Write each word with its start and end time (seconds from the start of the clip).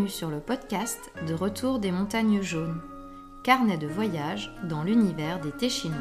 Bienvenue 0.00 0.16
sur 0.16 0.30
le 0.30 0.40
podcast 0.40 1.12
de 1.28 1.34
Retour 1.34 1.78
des 1.78 1.92
montagnes 1.92 2.40
jaunes, 2.40 2.80
carnet 3.44 3.76
de 3.76 3.86
voyage 3.86 4.50
dans 4.64 4.82
l'univers 4.82 5.42
des 5.42 5.52
thés 5.52 5.68
chinois. 5.68 5.98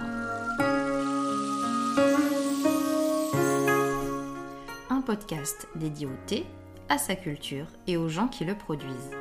Un 4.89 5.01
podcast 5.01 5.67
dédié 5.75 6.05
au 6.05 6.15
thé, 6.27 6.45
à 6.87 6.97
sa 6.97 7.15
culture 7.15 7.65
et 7.87 7.97
aux 7.97 8.07
gens 8.07 8.29
qui 8.29 8.45
le 8.45 8.55
produisent. 8.55 9.11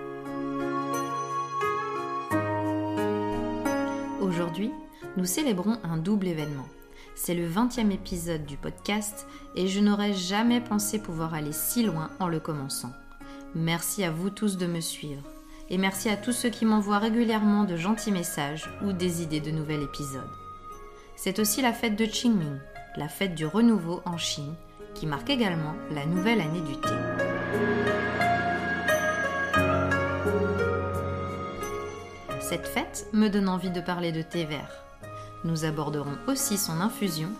Aujourd'hui, 4.20 4.70
nous 5.16 5.24
célébrons 5.24 5.78
un 5.82 5.96
double 5.96 6.28
événement. 6.28 6.68
C'est 7.16 7.34
le 7.34 7.48
20e 7.48 7.90
épisode 7.90 8.46
du 8.46 8.56
podcast 8.56 9.26
et 9.56 9.66
je 9.66 9.80
n'aurais 9.80 10.12
jamais 10.12 10.60
pensé 10.60 11.00
pouvoir 11.00 11.34
aller 11.34 11.52
si 11.52 11.82
loin 11.82 12.10
en 12.20 12.28
le 12.28 12.38
commençant. 12.38 12.92
Merci 13.54 14.04
à 14.04 14.10
vous 14.10 14.28
tous 14.28 14.58
de 14.58 14.66
me 14.66 14.80
suivre. 14.80 15.22
Et 15.70 15.78
merci 15.78 16.08
à 16.08 16.16
tous 16.16 16.32
ceux 16.32 16.50
qui 16.50 16.64
m'envoient 16.64 16.98
régulièrement 16.98 17.64
de 17.64 17.76
gentils 17.76 18.12
messages 18.12 18.68
ou 18.82 18.92
des 18.92 19.22
idées 19.22 19.40
de 19.40 19.50
nouvel 19.50 19.82
épisode. 19.82 20.28
C'est 21.16 21.38
aussi 21.38 21.62
la 21.62 21.72
fête 21.72 21.96
de 21.96 22.04
Qingming, 22.04 22.58
la 22.96 23.08
fête 23.08 23.34
du 23.34 23.46
renouveau 23.46 24.02
en 24.04 24.16
Chine, 24.18 24.54
qui 24.94 25.06
marque 25.06 25.30
également 25.30 25.74
la 25.90 26.06
nouvelle 26.06 26.40
année 26.40 26.60
du 26.60 26.76
thé. 26.76 26.88
Cette 32.40 32.66
fête 32.66 33.06
me 33.12 33.28
donne 33.28 33.48
envie 33.48 33.70
de 33.70 33.80
parler 33.80 34.12
de 34.12 34.22
thé 34.22 34.44
vert. 34.44 34.84
Nous 35.44 35.64
aborderons 35.64 36.16
aussi 36.26 36.56
son 36.56 36.80
infusion, 36.80 37.30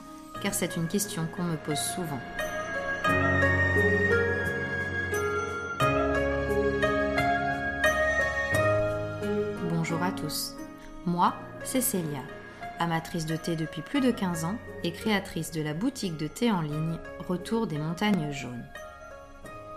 car 0.43 0.55
c'est 0.55 0.77
une 0.77 0.89
question 0.89 1.27
qu'on 1.35 1.45
me 1.45 1.57
pose 1.57 1.79
souvent. 1.95 2.21
Moi, 11.07 11.35
c'est 11.65 11.81
Célia, 11.81 12.23
amatrice 12.79 13.27
de 13.27 13.37
thé 13.37 13.57
depuis 13.57 13.83
plus 13.83 14.01
de 14.01 14.11
15 14.11 14.45
ans 14.45 14.57
et 14.85 14.93
créatrice 14.93 15.51
de 15.53 15.63
la 15.63 15.75
boutique 15.75 16.17
de 16.17 16.27
thé 16.27 16.51
en 16.51 16.61
ligne 16.61 16.99
Retour 17.29 17.67
des 17.67 17.79
montagnes 17.79 18.33
jaunes. 18.33 18.65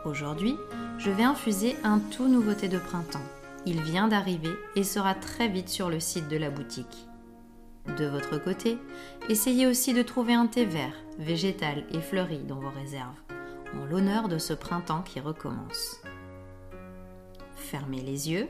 Aujourd'hui, 0.06 0.56
je 0.98 1.12
vais 1.12 1.24
infuser 1.24 1.76
un 1.84 2.00
tout 2.00 2.28
nouveau 2.28 2.54
thé 2.54 2.68
de 2.68 2.80
printemps. 2.80 3.20
Il 3.66 3.82
vient 3.82 4.08
d'arriver 4.08 4.54
et 4.76 4.84
sera 4.84 5.14
très 5.14 5.48
vite 5.48 5.70
sur 5.70 5.90
le 5.90 6.00
site 6.00 6.28
de 6.28 6.38
la 6.38 6.50
boutique. 6.50 7.08
De 7.98 8.06
votre 8.06 8.38
côté, 8.38 8.78
essayez 9.30 9.68
aussi 9.68 9.94
de 9.94 10.02
trouver 10.02 10.34
un 10.34 10.48
thé 10.48 10.66
vert, 10.66 10.96
végétal 11.20 11.84
et 11.92 12.02
fleuri 12.02 12.40
dans 12.40 12.60
vos 12.60 12.70
réserves, 12.70 13.20
en 13.76 13.86
l'honneur 13.86 14.28
de 14.28 14.38
ce 14.38 14.54
printemps 14.54 15.02
qui 15.02 15.20
recommence. 15.20 16.02
Fermez 17.56 18.02
les 18.02 18.32
yeux. 18.32 18.48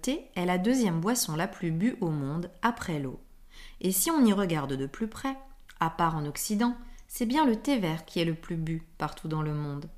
Thé 0.00 0.30
est 0.34 0.46
la 0.46 0.58
deuxième 0.58 1.00
boisson 1.00 1.36
la 1.36 1.48
plus 1.48 1.70
bue 1.70 1.96
au 2.00 2.10
monde 2.10 2.50
après 2.62 2.98
l'eau. 2.98 3.20
Et 3.80 3.92
si 3.92 4.10
on 4.10 4.24
y 4.24 4.32
regarde 4.32 4.74
de 4.74 4.86
plus 4.86 5.08
près, 5.08 5.36
à 5.80 5.90
part 5.90 6.16
en 6.16 6.26
Occident, 6.26 6.76
c'est 7.06 7.26
bien 7.26 7.46
le 7.46 7.56
thé 7.56 7.78
vert 7.78 8.04
qui 8.04 8.20
est 8.20 8.24
le 8.24 8.34
plus 8.34 8.56
bu 8.56 8.82
partout 8.98 9.28
dans 9.28 9.42
le 9.42 9.54
monde. 9.54 9.88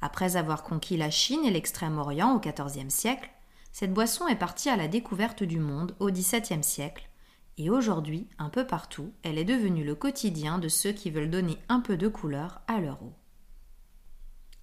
Après 0.00 0.36
avoir 0.36 0.62
conquis 0.62 0.96
la 0.96 1.10
Chine 1.10 1.44
et 1.44 1.50
l'Extrême-Orient 1.50 2.34
au 2.34 2.40
XIVe 2.40 2.90
siècle, 2.90 3.30
cette 3.72 3.94
boisson 3.94 4.28
est 4.28 4.36
partie 4.36 4.68
à 4.68 4.76
la 4.76 4.88
découverte 4.88 5.42
du 5.42 5.58
monde 5.58 5.96
au 5.98 6.10
XVIIe 6.10 6.62
siècle, 6.62 7.08
et 7.56 7.70
aujourd'hui, 7.70 8.28
un 8.38 8.48
peu 8.48 8.66
partout, 8.66 9.12
elle 9.22 9.38
est 9.38 9.44
devenue 9.44 9.84
le 9.84 9.94
quotidien 9.94 10.58
de 10.58 10.68
ceux 10.68 10.92
qui 10.92 11.10
veulent 11.10 11.30
donner 11.30 11.56
un 11.68 11.80
peu 11.80 11.96
de 11.96 12.08
couleur 12.08 12.62
à 12.66 12.80
leur 12.80 13.02
eau. 13.02 13.12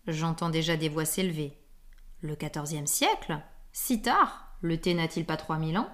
J'entends 0.07 0.50
déjà 0.50 0.75
des 0.78 0.90
voix 0.90 1.06
s'élever. 1.06 1.57
Le 2.22 2.35
XIVe 2.35 2.85
siècle? 2.85 3.40
Si 3.73 4.01
tard 4.01 4.57
Le 4.61 4.79
thé 4.79 4.93
n'a-t-il 4.93 5.25
pas 5.25 5.37
3000 5.37 5.77
ans? 5.77 5.89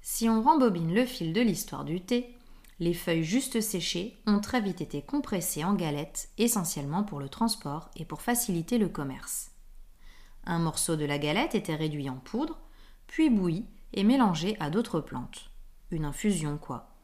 Si 0.00 0.28
on 0.28 0.42
rembobine 0.42 0.94
le 0.94 1.04
fil 1.04 1.32
de 1.32 1.40
l'histoire 1.40 1.84
du 1.84 2.00
thé, 2.00 2.36
les 2.78 2.94
feuilles 2.94 3.24
juste 3.24 3.60
séchées 3.60 4.16
ont 4.26 4.38
très 4.38 4.60
vite 4.60 4.80
été 4.80 5.02
compressées 5.02 5.64
en 5.64 5.74
galettes, 5.74 6.28
essentiellement 6.38 7.02
pour 7.02 7.18
le 7.18 7.28
transport 7.28 7.90
et 7.96 8.04
pour 8.04 8.22
faciliter 8.22 8.78
le 8.78 8.88
commerce. 8.88 9.50
Un 10.44 10.60
morceau 10.60 10.94
de 10.94 11.04
la 11.04 11.18
galette 11.18 11.56
était 11.56 11.74
réduit 11.74 12.08
en 12.08 12.16
poudre, 12.16 12.60
puis 13.08 13.28
bouilli 13.28 13.66
et 13.92 14.04
mélangé 14.04 14.56
à 14.60 14.70
d'autres 14.70 15.00
plantes. 15.00 15.50
Une 15.90 16.04
infusion, 16.04 16.58
quoi. 16.58 16.94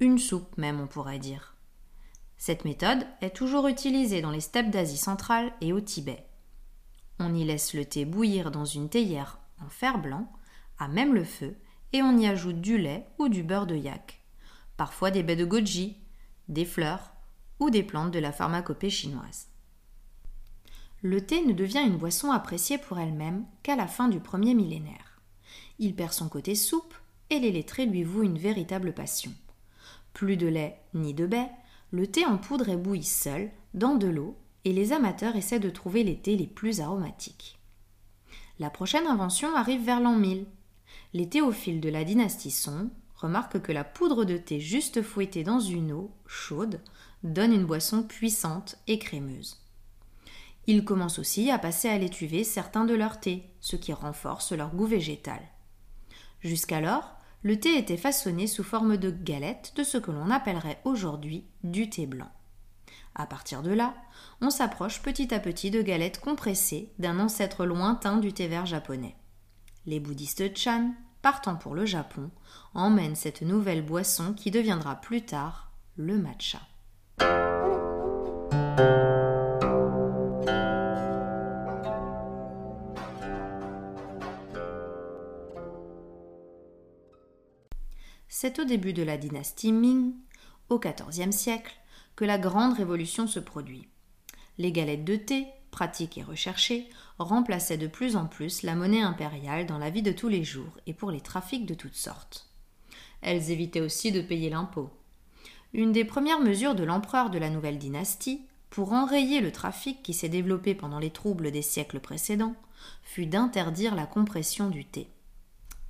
Une 0.00 0.18
soupe 0.18 0.56
même, 0.58 0.80
on 0.80 0.88
pourrait 0.88 1.20
dire. 1.20 1.54
Cette 2.36 2.64
méthode 2.64 3.06
est 3.20 3.36
toujours 3.36 3.68
utilisée 3.68 4.22
dans 4.22 4.32
les 4.32 4.40
steppes 4.40 4.70
d'Asie 4.70 4.96
centrale 4.96 5.52
et 5.60 5.72
au 5.72 5.80
Tibet. 5.80 6.26
On 7.18 7.34
y 7.34 7.44
laisse 7.44 7.74
le 7.74 7.84
thé 7.84 8.04
bouillir 8.04 8.50
dans 8.50 8.64
une 8.64 8.88
théière 8.88 9.38
en 9.64 9.68
fer 9.68 9.98
blanc, 9.98 10.30
à 10.78 10.88
même 10.88 11.14
le 11.14 11.24
feu, 11.24 11.56
et 11.92 12.02
on 12.02 12.16
y 12.16 12.26
ajoute 12.26 12.60
du 12.60 12.78
lait 12.78 13.06
ou 13.18 13.28
du 13.28 13.42
beurre 13.42 13.66
de 13.66 13.76
yak 13.76 14.22
parfois 14.82 15.12
des 15.12 15.22
baies 15.22 15.36
de 15.36 15.44
goji, 15.44 15.96
des 16.48 16.64
fleurs 16.64 17.12
ou 17.60 17.70
des 17.70 17.84
plantes 17.84 18.10
de 18.10 18.18
la 18.18 18.32
pharmacopée 18.32 18.90
chinoise. 18.90 19.46
Le 21.02 21.24
thé 21.24 21.44
ne 21.44 21.52
devient 21.52 21.84
une 21.86 21.96
boisson 21.96 22.32
appréciée 22.32 22.78
pour 22.78 22.98
elle-même 22.98 23.44
qu'à 23.62 23.76
la 23.76 23.86
fin 23.86 24.08
du 24.08 24.20
premier 24.20 24.54
millénaire. 24.54 25.20
Il 25.78 25.94
perd 25.94 26.12
son 26.12 26.28
côté 26.28 26.56
soupe 26.56 26.94
et 27.30 27.38
les 27.38 27.52
lettrés 27.52 27.86
lui 27.86 28.02
vouent 28.02 28.24
une 28.24 28.38
véritable 28.38 28.92
passion. 28.92 29.32
Plus 30.14 30.36
de 30.36 30.46
lait 30.46 30.80
ni 30.94 31.14
de 31.14 31.26
baies, 31.26 31.50
le 31.92 32.06
thé 32.06 32.24
en 32.24 32.38
poudre 32.38 32.68
est 32.68 32.76
bouilli 32.76 33.04
seul, 33.04 33.52
dans 33.74 33.94
de 33.94 34.08
l'eau, 34.08 34.36
et 34.64 34.72
les 34.72 34.92
amateurs 34.92 35.36
essaient 35.36 35.60
de 35.60 35.70
trouver 35.70 36.04
les 36.04 36.16
thés 36.16 36.36
les 36.36 36.46
plus 36.46 36.80
aromatiques. 36.80 37.58
La 38.58 38.70
prochaine 38.70 39.06
invention 39.06 39.56
arrive 39.56 39.84
vers 39.84 40.00
l'an 40.00 40.16
1000. 40.16 40.46
Les 41.14 41.28
théophiles 41.28 41.80
de 41.80 41.88
la 41.88 42.04
dynastie 42.04 42.50
Song 42.50 42.90
remarque 43.16 43.60
que 43.60 43.72
la 43.72 43.84
poudre 43.84 44.24
de 44.24 44.36
thé 44.36 44.60
juste 44.60 45.02
fouettée 45.02 45.44
dans 45.44 45.60
une 45.60 45.92
eau 45.92 46.10
chaude 46.26 46.80
donne 47.22 47.52
une 47.52 47.66
boisson 47.66 48.02
puissante 48.02 48.76
et 48.86 48.98
crémeuse. 48.98 49.58
Ils 50.66 50.84
commencent 50.84 51.18
aussi 51.18 51.50
à 51.50 51.58
passer 51.58 51.88
à 51.88 51.98
l'étuvée 51.98 52.44
certains 52.44 52.84
de 52.84 52.94
leurs 52.94 53.20
thés, 53.20 53.50
ce 53.60 53.76
qui 53.76 53.92
renforce 53.92 54.52
leur 54.52 54.74
goût 54.74 54.86
végétal. 54.86 55.40
Jusqu'alors, 56.40 57.16
le 57.42 57.58
thé 57.58 57.76
était 57.76 57.96
façonné 57.96 58.46
sous 58.46 58.62
forme 58.62 58.96
de 58.96 59.10
galette 59.10 59.72
de 59.76 59.82
ce 59.82 59.98
que 59.98 60.12
l'on 60.12 60.30
appellerait 60.30 60.80
aujourd'hui 60.84 61.44
du 61.64 61.90
thé 61.90 62.06
blanc. 62.06 62.30
À 63.14 63.26
partir 63.26 63.62
de 63.62 63.70
là, 63.70 63.94
on 64.40 64.50
s'approche 64.50 65.02
petit 65.02 65.34
à 65.34 65.38
petit 65.38 65.70
de 65.70 65.82
galettes 65.82 66.20
compressées 66.20 66.92
d'un 66.98 67.20
ancêtre 67.20 67.66
lointain 67.66 68.16
du 68.16 68.32
thé 68.32 68.48
vert 68.48 68.66
japonais. 68.66 69.16
Les 69.84 70.00
bouddhistes 70.00 70.56
Chan, 70.56 70.94
partant 71.20 71.56
pour 71.56 71.74
le 71.74 71.84
Japon, 71.84 72.30
emmène 72.74 73.14
cette 73.14 73.42
nouvelle 73.42 73.84
boisson 73.84 74.32
qui 74.32 74.50
deviendra 74.50 74.96
plus 74.96 75.22
tard 75.22 75.72
le 75.96 76.16
matcha. 76.16 76.60
C'est 88.28 88.58
au 88.58 88.64
début 88.64 88.92
de 88.92 89.02
la 89.02 89.18
dynastie 89.18 89.72
Ming, 89.72 90.14
au 90.68 90.80
XIVe 90.80 91.30
siècle, 91.30 91.76
que 92.16 92.24
la 92.24 92.38
grande 92.38 92.74
révolution 92.74 93.26
se 93.26 93.40
produit. 93.40 93.88
Les 94.58 94.72
galettes 94.72 95.04
de 95.04 95.16
thé, 95.16 95.46
pratiques 95.70 96.18
et 96.18 96.22
recherchées, 96.22 96.88
remplaçaient 97.18 97.78
de 97.78 97.86
plus 97.86 98.16
en 98.16 98.26
plus 98.26 98.62
la 98.62 98.74
monnaie 98.74 99.02
impériale 99.02 99.66
dans 99.66 99.78
la 99.78 99.90
vie 99.90 100.02
de 100.02 100.12
tous 100.12 100.28
les 100.28 100.44
jours 100.44 100.78
et 100.86 100.92
pour 100.92 101.10
les 101.10 101.20
trafics 101.20 101.66
de 101.66 101.74
toutes 101.74 101.94
sortes. 101.94 102.48
Elles 103.22 103.50
évitaient 103.50 103.80
aussi 103.80 104.12
de 104.12 104.20
payer 104.20 104.50
l'impôt. 104.50 104.90
Une 105.72 105.92
des 105.92 106.04
premières 106.04 106.40
mesures 106.40 106.74
de 106.74 106.84
l'empereur 106.84 107.30
de 107.30 107.38
la 107.38 107.48
nouvelle 107.48 107.78
dynastie, 107.78 108.42
pour 108.68 108.92
enrayer 108.92 109.40
le 109.40 109.52
trafic 109.52 110.02
qui 110.02 110.14
s'est 110.14 110.28
développé 110.28 110.74
pendant 110.74 110.98
les 110.98 111.10
troubles 111.10 111.50
des 111.50 111.62
siècles 111.62 112.00
précédents, 112.00 112.54
fut 113.02 113.26
d'interdire 113.26 113.94
la 113.94 114.06
compression 114.06 114.68
du 114.68 114.84
thé. 114.84 115.08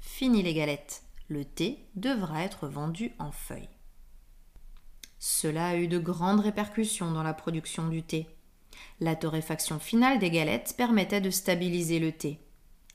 Fini 0.00 0.42
les 0.42 0.54
galettes, 0.54 1.02
le 1.28 1.44
thé 1.44 1.78
devra 1.94 2.42
être 2.42 2.66
vendu 2.69 3.12
en 3.19 3.32
feuilles. 3.32 3.69
Cela 5.24 5.69
a 5.69 5.76
eu 5.76 5.86
de 5.86 6.00
grandes 6.00 6.40
répercussions 6.40 7.12
dans 7.12 7.22
la 7.22 7.32
production 7.32 7.86
du 7.86 8.02
thé. 8.02 8.26
La 8.98 9.14
torréfaction 9.14 9.78
finale 9.78 10.19
des 10.19 10.32
galettes 10.32 10.74
permettait 10.76 11.20
de 11.20 11.30
stabiliser 11.30 12.00
le 12.00 12.10
thé, 12.10 12.40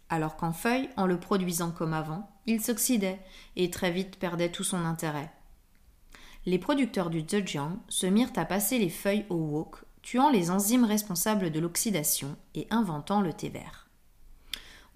alors 0.09 0.35
qu'en 0.35 0.51
feuille, 0.51 0.89
en 0.97 1.06
le 1.06 1.21
produisant 1.21 1.71
comme 1.71 1.94
avant, 1.94 2.29
il 2.45 2.59
s'oxydait 2.59 3.21
et 3.56 3.71
très 3.71 3.91
vite 3.91 4.19
perdait 4.19 4.51
tout 4.51 4.65
son 4.65 4.83
intérêt. 4.83 5.31
Les 6.45 6.59
producteurs 6.59 7.09
du 7.09 7.21
Zhejiang 7.25 7.77
se 7.88 8.07
mirent 8.07 8.33
à 8.35 8.44
passer 8.44 8.77
les 8.77 8.89
feuilles 8.89 9.25
au 9.29 9.35
wok, 9.35 9.77
tuant 10.01 10.29
les 10.29 10.51
enzymes 10.51 10.83
responsables 10.83 11.50
de 11.50 11.62
l'oxydation 11.62 12.35
et 12.56 12.68
inventant 12.71 13.21
le 13.21 13.31
thé 13.31 13.47
vert. 13.47 13.87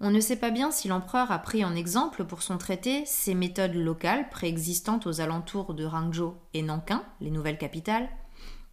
On 0.04 0.10
ne 0.10 0.18
sait 0.18 0.34
pas 0.34 0.50
bien 0.50 0.72
si 0.72 0.88
l'empereur 0.88 1.30
a 1.30 1.38
pris 1.38 1.64
en 1.64 1.76
exemple 1.76 2.24
pour 2.24 2.42
son 2.42 2.58
traité 2.58 3.04
ces 3.06 3.34
méthodes 3.34 3.76
locales 3.76 4.28
préexistantes 4.30 5.06
aux 5.06 5.20
alentours 5.20 5.74
de 5.74 5.86
Hangzhou 5.86 6.34
et 6.54 6.62
Nankin, 6.62 7.04
les 7.20 7.30
nouvelles 7.30 7.56
capitales, 7.56 8.08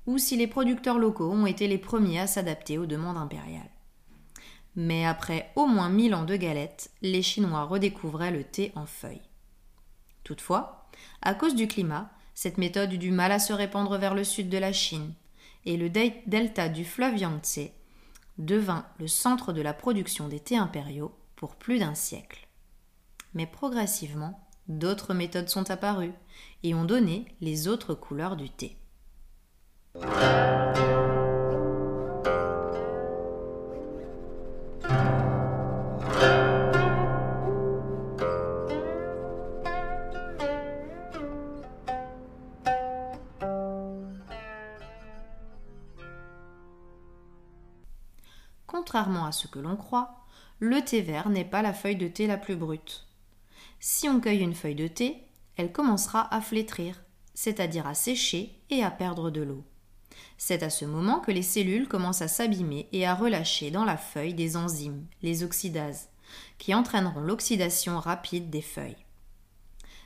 ou 0.08 0.18
si 0.18 0.38
les 0.38 0.48
producteurs 0.48 0.98
locaux 0.98 1.30
ont 1.32 1.46
été 1.46 1.68
les 1.68 1.78
premiers 1.78 2.20
à 2.20 2.26
s'adapter 2.26 2.80
aux 2.80 2.88
demandes 2.88 3.18
impériales. 3.18 3.70
Mais 4.76 5.06
après 5.06 5.52
au 5.56 5.68
moins 5.68 5.90
mille 5.90 6.16
ans 6.16 6.26
de 6.26 6.36
galettes, 6.36 6.90
les 7.04 7.22
Chinois 7.22 7.66
redécouvraient 7.66 8.32
le 8.32 8.44
thé 8.44 8.72
en 8.76 8.88
feuilles. 8.88 9.22
Toutefois, 10.24 10.90
à 11.22 11.36
cause 11.36 11.54
du 11.54 11.68
climat, 11.68 12.10
cette 12.34 12.58
méthode 12.58 12.92
eut 12.92 12.98
du 12.98 13.12
mal 13.12 13.32
à 13.32 13.38
se 13.38 13.54
répandre 13.54 14.00
vers 14.00 14.16
le 14.16 14.24
sud 14.24 14.50
de 14.50 14.58
la 14.58 14.74
Chine, 14.74 15.14
et 15.68 15.78
le 15.78 15.92
delta 15.92 16.70
du 16.70 16.86
fleuve 16.86 17.20
Yangtze 17.20 17.70
devint 18.40 18.86
le 18.98 19.08
centre 19.08 19.54
de 19.54 19.62
la 19.62 19.74
production 19.74 20.28
des 20.28 20.40
thés 20.40 20.58
impériaux 20.58 21.14
pour 21.40 21.56
plus 21.56 21.80
d'un 21.80 21.96
siècle. 21.96 22.50
Mais 23.34 23.48
progressivement, 23.48 24.46
d'autres 24.68 25.14
méthodes 25.14 25.48
sont 25.48 25.72
apparues 25.72 26.14
et 26.64 26.76
ont 26.76 26.84
donné 26.84 27.34
les 27.40 27.70
autres 27.70 27.94
couleurs 27.94 28.36
du 28.36 28.50
thé. 28.50 28.76
Contrairement 48.68 49.26
à 49.26 49.32
ce 49.32 49.48
que 49.48 49.60
l'on 49.60 49.78
croit, 49.78 50.19
le 50.60 50.84
thé 50.84 51.02
vert 51.02 51.30
n'est 51.30 51.46
pas 51.46 51.62
la 51.62 51.74
feuille 51.74 51.96
de 51.96 52.08
thé 52.08 52.28
la 52.28 52.38
plus 52.38 52.56
brute. 52.56 53.06
Si 53.80 54.10
on 54.10 54.20
cueille 54.20 54.42
une 54.42 54.56
feuille 54.56 54.76
de 54.76 54.88
thé, 54.88 55.24
elle 55.56 55.72
commencera 55.72 56.34
à 56.34 56.42
flétrir, 56.42 57.02
c'est-à-dire 57.34 57.88
à 57.88 57.94
sécher 57.94 58.60
et 58.70 58.84
à 58.84 58.92
perdre 58.92 59.32
de 59.32 59.42
l'eau. 59.42 59.64
C'est 60.38 60.64
à 60.64 60.70
ce 60.70 60.84
moment 60.84 61.20
que 61.20 61.32
les 61.32 61.44
cellules 61.44 61.88
commencent 61.88 62.22
à 62.22 62.28
s'abîmer 62.28 62.90
et 62.92 63.06
à 63.06 63.16
relâcher 63.16 63.72
dans 63.72 63.86
la 63.86 63.96
feuille 63.96 64.34
des 64.34 64.58
enzymes, 64.58 65.06
les 65.22 65.44
oxydases, 65.44 66.10
qui 66.58 66.74
entraîneront 66.74 67.22
l'oxydation 67.22 68.00
rapide 68.00 68.50
des 68.50 68.62
feuilles. 68.62 69.06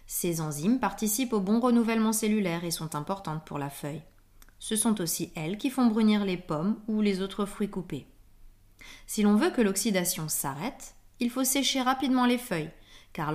Ces 0.06 0.42
enzymes 0.42 0.80
participent 0.80 1.34
au 1.34 1.40
bon 1.40 1.60
renouvellement 1.60 2.14
cellulaire 2.14 2.64
et 2.64 2.72
sont 2.72 2.94
importantes 2.96 3.46
pour 3.46 3.58
la 3.58 3.70
feuille. 3.70 4.04
Ce 4.60 4.76
sont 4.76 5.02
aussi 5.02 5.32
elles 5.36 5.58
qui 5.58 5.72
font 5.72 5.88
brunir 5.88 6.26
les 6.26 6.38
pommes 6.38 6.78
ou 6.88 7.02
les 7.02 7.22
autres 7.22 7.46
fruits 7.46 7.70
coupés. 7.70 8.06
Si 9.08 9.22
l'on 9.24 9.36
veut 9.36 9.52
que 9.52 9.62
l'oxydation 9.62 10.28
s'arrête, 10.30 10.96
il 11.20 11.30
faut 11.30 11.44
sécher 11.44 11.82
rapidement 11.82 12.26
les 12.26 12.38
feuilles, 12.38 12.72
car 13.14 13.32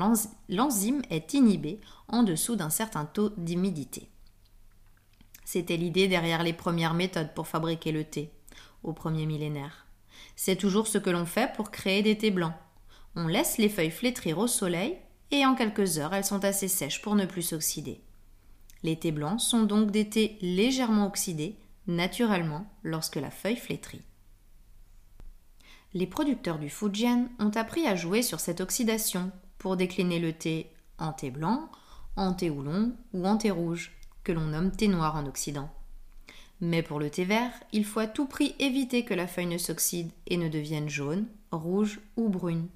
l'enzyme 0.49 1.03
est 1.11 1.35
inhibée 1.35 1.81
en 2.09 2.23
dessous 2.23 2.57
d'un 2.57 2.71
certain 2.71 3.05
taux 3.05 3.31
d'humidité. 3.37 4.09
C'était 5.45 5.77
l'idée 5.77 6.09
derrière 6.09 6.43
les 6.43 6.53
premières 6.53 6.95
méthodes 6.95 7.33
pour 7.35 7.47
fabriquer 7.47 7.93
le 7.93 8.05
thé, 8.05 8.31
au 8.83 8.93
premier 8.93 9.25
millénaire. 9.25 9.87
C'est 10.37 10.57
toujours 10.57 10.87
ce 10.87 10.99
que 10.99 11.11
l'on 11.11 11.27
fait 11.27 11.53
pour 11.55 11.71
créer 11.71 12.03
des 12.03 12.19
thés 12.19 12.31
blancs. 12.31 12.53
On 13.17 13.27
laisse 13.27 13.59
les 13.59 13.69
feuilles 13.69 13.91
flétrir 13.91 14.39
au 14.39 14.47
soleil 14.47 14.99
et 15.31 15.47
en 15.47 15.55
quelques 15.55 15.99
heures 15.99 16.15
elles 16.15 16.25
sont 16.25 16.45
assez 16.45 16.69
sèches 16.69 17.03
pour 17.03 17.15
ne 17.15 17.25
plus 17.25 17.43
s'oxyder. 17.43 18.03
Les 18.83 18.99
thés 18.99 19.13
blancs 19.13 19.41
sont 19.41 19.63
donc 19.63 19.91
des 19.91 20.09
thés 20.09 20.39
légèrement 20.41 21.07
oxydés, 21.07 21.57
naturellement, 21.87 22.67
lorsque 22.83 23.17
la 23.17 23.31
feuille 23.31 23.57
flétrit 23.57 24.03
les 25.95 26.07
producteurs 26.07 26.59
du 26.59 26.69
Fujian 26.69 27.29
ont 27.39 27.51
appris 27.51 27.87
à 27.87 27.97
jouer 27.97 28.23
sur 28.23 28.41
cette 28.41 28.61
oxydation 28.61 29.31
pour 29.59 29.77
décliner 29.77 30.19
le 30.19 30.33
thé 30.33 30.71
en 30.99 31.13
thé 31.13 31.31
blanc, 31.31 31.71
en 32.17 32.35
thé 32.35 32.51
oolong 32.51 32.93
ou 33.13 33.27
en 33.27 33.37
thé 33.37 33.51
rouge, 33.51 33.93
que 34.25 34.33
l'on 34.33 34.47
nomme 34.47 34.71
thé 34.71 34.89
noir 34.89 35.17
en 35.17 35.27
Occident. 35.27 35.71
Mais 36.61 36.83
pour 36.83 36.99
le 36.99 37.09
thé 37.09 37.25
vert, 37.25 37.53
il 37.73 37.85
faut 37.85 38.01
à 38.01 38.07
tout 38.07 38.27
prix 38.27 38.55
éviter 38.59 39.05
que 39.05 39.15
la 39.15 39.27
feuille 39.27 39.47
ne 39.47 39.59
s'oxyde 39.59 40.11
et 40.27 40.37
ne 40.37 40.49
devienne 40.49 40.89
jaune, 40.89 41.27
rouge 41.53 42.01
ou 42.17 42.29
brune. 42.29 42.69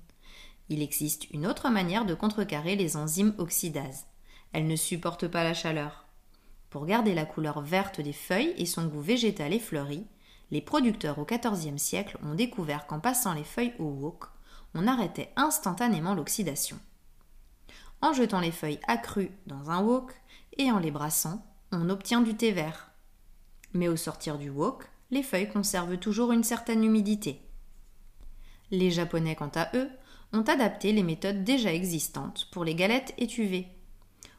Il 0.69 0.83
existe 0.83 1.29
une 1.31 1.47
autre 1.47 1.69
manière 1.69 2.07
de 2.07 2.15
contrecarrer 2.15 2.77
les 2.77 2.97
enzymes 2.97 3.35
oxydases. 3.39 4.07
Elles 4.53 4.67
ne 4.67 4.77
supportent 4.77 5.29
pas 5.29 5.45
la 5.45 5.55
chaleur. 5.55 6.07
Pour 6.71 6.87
garder 6.87 7.15
la 7.15 7.27
couleur 7.27 7.61
verte 7.61 8.01
des 8.01 8.13
feuilles 8.13 8.55
et 8.57 8.67
son 8.67 8.87
goût 8.87 9.01
végétal 9.01 9.53
et 9.53 9.59
fleuri, 9.59 10.07
les 10.53 10.61
producteurs 10.61 11.19
au 11.19 11.25
XIVe 11.25 11.79
siècle 11.79 12.19
ont 12.23 12.35
découvert 12.35 12.87
qu'en 12.87 13.01
passant 13.01 13.33
les 13.33 13.43
feuilles 13.43 13.73
au 13.79 13.85
wok, 13.85 14.25
on 14.75 14.87
arrêtait 14.87 15.33
instantanément 15.35 16.15
l'oxydation. 16.15 16.79
En 18.03 18.13
jetant 18.13 18.39
les 18.39 18.53
feuilles 18.53 18.81
accrues 18.87 19.31
dans 19.47 19.71
un 19.71 19.83
wok 19.83 20.13
et 20.59 20.71
en 20.71 20.79
les 20.79 20.91
brassant, 20.91 21.43
on 21.73 21.89
obtient 21.89 22.21
du 22.21 22.35
thé 22.37 22.53
vert. 22.53 22.91
Mais 23.73 23.89
au 23.89 23.97
sortir 23.97 24.37
du 24.37 24.51
wok, 24.51 24.85
les 25.11 25.23
feuilles 25.23 25.49
conservent 25.49 25.97
toujours 25.97 26.33
une 26.33 26.45
certaine 26.45 26.85
humidité. 26.85 27.41
Les 28.71 28.91
Japonais, 28.91 29.37
quant 29.37 29.53
à 29.55 29.71
eux, 29.75 29.89
ont 30.35 30.43
adapté 30.43 30.93
les 30.93 31.03
méthodes 31.03 31.45
déjà 31.45 31.73
existantes 31.73 32.49
pour 32.53 32.65
les 32.65 32.75
galettes 32.75 33.15
étuvées. 33.17 33.69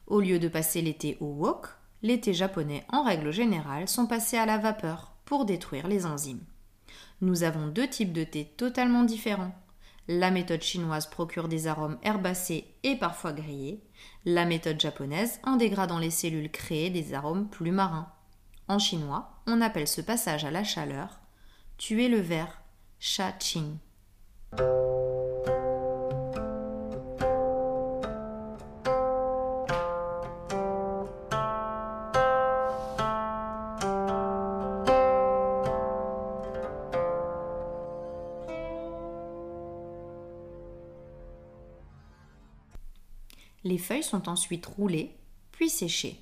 Au 0.06 0.20
lieu 0.20 0.38
de 0.38 0.48
passer 0.48 0.84
l'été 0.84 1.18
au 1.22 1.26
wok, 1.26 1.70
les 2.04 2.22
thés 2.22 2.34
japonais, 2.36 2.86
en 2.90 3.04
règle 3.04 3.32
générale, 3.32 3.88
sont 3.88 4.06
passés 4.06 4.38
à 4.38 4.46
la 4.46 4.60
vapeur 4.60 5.13
pour 5.26 5.46
détruire 5.46 5.88
les 5.88 6.06
enzymes. 6.06 6.44
Nous 7.22 7.44
avons 7.44 7.68
deux 7.68 7.88
types 7.88 8.14
de 8.14 8.24
thé 8.24 8.54
totalement 8.58 9.04
différents. 9.04 9.56
La 10.08 10.32
méthode 10.32 10.62
chinoise 10.62 11.10
procure 11.10 11.48
des 11.48 11.68
arômes 11.68 11.98
herbacés 12.04 12.66
et 12.84 12.96
parfois 12.96 13.32
grillés. 13.32 13.82
La 14.26 14.46
méthode 14.46 14.80
japonaise, 14.80 15.40
en 15.44 15.56
dégradant 15.56 16.00
les 16.00 16.12
cellules, 16.12 16.52
crée 16.52 16.90
des 16.90 17.14
arômes 17.14 17.48
plus 17.48 17.72
marins. 17.72 18.12
En 18.68 18.80
chinois, 18.80 19.42
on 19.48 19.62
appelle 19.62 19.88
ce 19.88 20.02
passage 20.02 20.46
à 20.46 20.52
la 20.52 20.64
chaleur 20.64 21.20
tuer 21.78 22.08
le 22.08 22.20
verre, 22.20 22.62
sha 23.00 23.34
ensuite 44.28 44.66
roulées, 44.66 45.16
puis 45.52 45.70
séchées. 45.70 46.20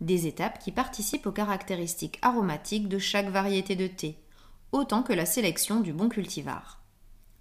Des 0.00 0.26
étapes 0.26 0.58
qui 0.58 0.72
participent 0.72 1.26
aux 1.26 1.32
caractéristiques 1.32 2.18
aromatiques 2.22 2.88
de 2.88 2.98
chaque 2.98 3.28
variété 3.28 3.76
de 3.76 3.86
thé, 3.86 4.18
autant 4.72 5.02
que 5.02 5.12
la 5.12 5.26
sélection 5.26 5.80
du 5.80 5.92
bon 5.92 6.08
cultivar. 6.08 6.82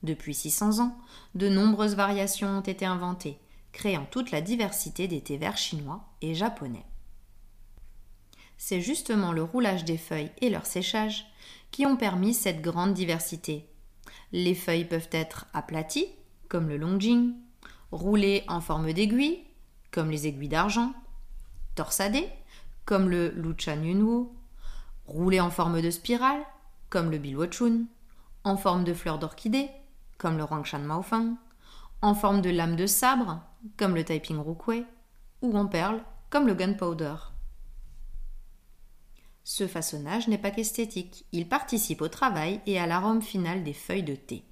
Depuis 0.04 0.34
600 0.34 0.80
ans, 0.84 0.98
de 1.36 1.50
nombreuses 1.50 1.96
variations 1.96 2.58
ont 2.58 2.62
été 2.62 2.86
inventées, 2.86 3.40
créant 3.72 4.06
toute 4.06 4.32
la 4.32 4.42
diversité 4.42 5.08
des 5.08 5.22
thés 5.22 5.38
verts 5.38 5.58
chinois 5.58 6.04
et 6.22 6.34
japonais. 6.36 6.86
C'est 8.58 8.82
justement 8.82 9.32
le 9.32 9.44
roulage 9.44 9.86
des 9.86 9.98
feuilles 9.98 10.32
et 10.42 10.50
leur 10.50 10.66
séchage 10.66 11.26
qui 11.72 11.86
ont 11.86 11.98
permis 11.98 12.34
cette 12.34 12.62
grande 12.62 12.94
diversité. 12.94 13.68
Les 14.32 14.56
feuilles 14.56 14.86
peuvent 14.86 15.10
être 15.12 15.48
aplaties, 15.54 16.10
comme 16.48 16.68
le 16.68 16.78
longjing, 16.78 17.34
roulées 17.92 18.44
en 18.48 18.62
forme 18.62 18.92
d'aiguille, 18.94 19.44
comme 19.92 20.10
les 20.10 20.28
aiguilles 20.28 20.50
d'argent, 20.50 20.94
torsadées, 21.76 22.30
comme 22.86 23.10
le 23.10 23.30
Luchan 23.30 23.82
Yunwu, 23.82 24.28
roulées 25.06 25.42
en 25.42 25.52
forme 25.52 25.82
de 25.82 25.90
spirale, 25.90 26.42
comme 26.90 27.12
le 27.12 27.18
Bilwochun, 27.18 27.86
en 28.44 28.58
forme 28.58 28.84
de 28.84 28.94
fleurs 28.94 29.20
d'orchidée, 29.20 29.70
comme 30.18 30.38
le 30.38 30.44
Rangshan 30.44 30.80
Maofeng, 30.80 31.36
en 32.02 32.16
forme 32.16 32.42
de 32.42 32.50
lame 32.50 32.76
de 32.76 32.88
sabre, 32.88 33.42
comme 33.78 33.96
le 33.96 34.04
Taiping 34.04 34.38
Rukui, 34.38 34.86
ou 35.42 35.58
en 35.58 35.68
perles, 35.68 36.04
comme 36.30 36.48
le 36.48 36.54
Gunpowder. 36.54 37.16
Ce 39.44 39.68
façonnage 39.68 40.28
n'est 40.28 40.38
pas 40.38 40.52
qu'esthétique, 40.52 41.26
il 41.32 41.50
participe 41.50 42.02
au 42.02 42.08
travail 42.08 42.62
et 42.66 42.80
à 42.80 42.88
l'arôme 42.88 43.22
final 43.22 43.64
des 43.64 43.74
feuilles 43.74 44.04
de 44.04 44.16
thé. 44.16 44.46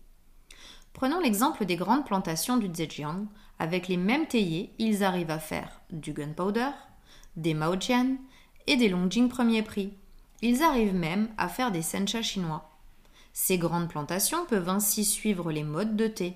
Prenons 0.94 1.20
l'exemple 1.20 1.66
des 1.66 1.76
grandes 1.76 2.06
plantations 2.06 2.58
du 2.58 2.68
Zhejiang. 2.74 3.28
Avec 3.60 3.90
les 3.90 3.98
mêmes 3.98 4.26
théiers, 4.26 4.74
ils 4.80 5.04
arrivent 5.04 5.32
à 5.32 5.40
faire 5.40 5.82
du 5.92 6.14
gunpowder, 6.14 6.72
des 7.36 7.54
maojian 7.54 8.16
et 8.68 8.78
des 8.78 8.90
longjing 8.90 9.28
premier 9.28 9.62
prix. 9.62 9.94
Ils 10.42 10.64
arrivent 10.64 10.96
même 10.96 11.30
à 11.38 11.50
faire 11.50 11.72
des 11.72 11.82
sencha 11.82 12.22
chinois. 12.22 12.70
Ces 13.34 13.58
grandes 13.58 13.90
plantations 13.90 14.46
peuvent 14.46 14.70
ainsi 14.70 15.04
suivre 15.04 15.52
les 15.52 15.64
modes 15.64 15.96
de 15.96 16.08
thé. 16.08 16.36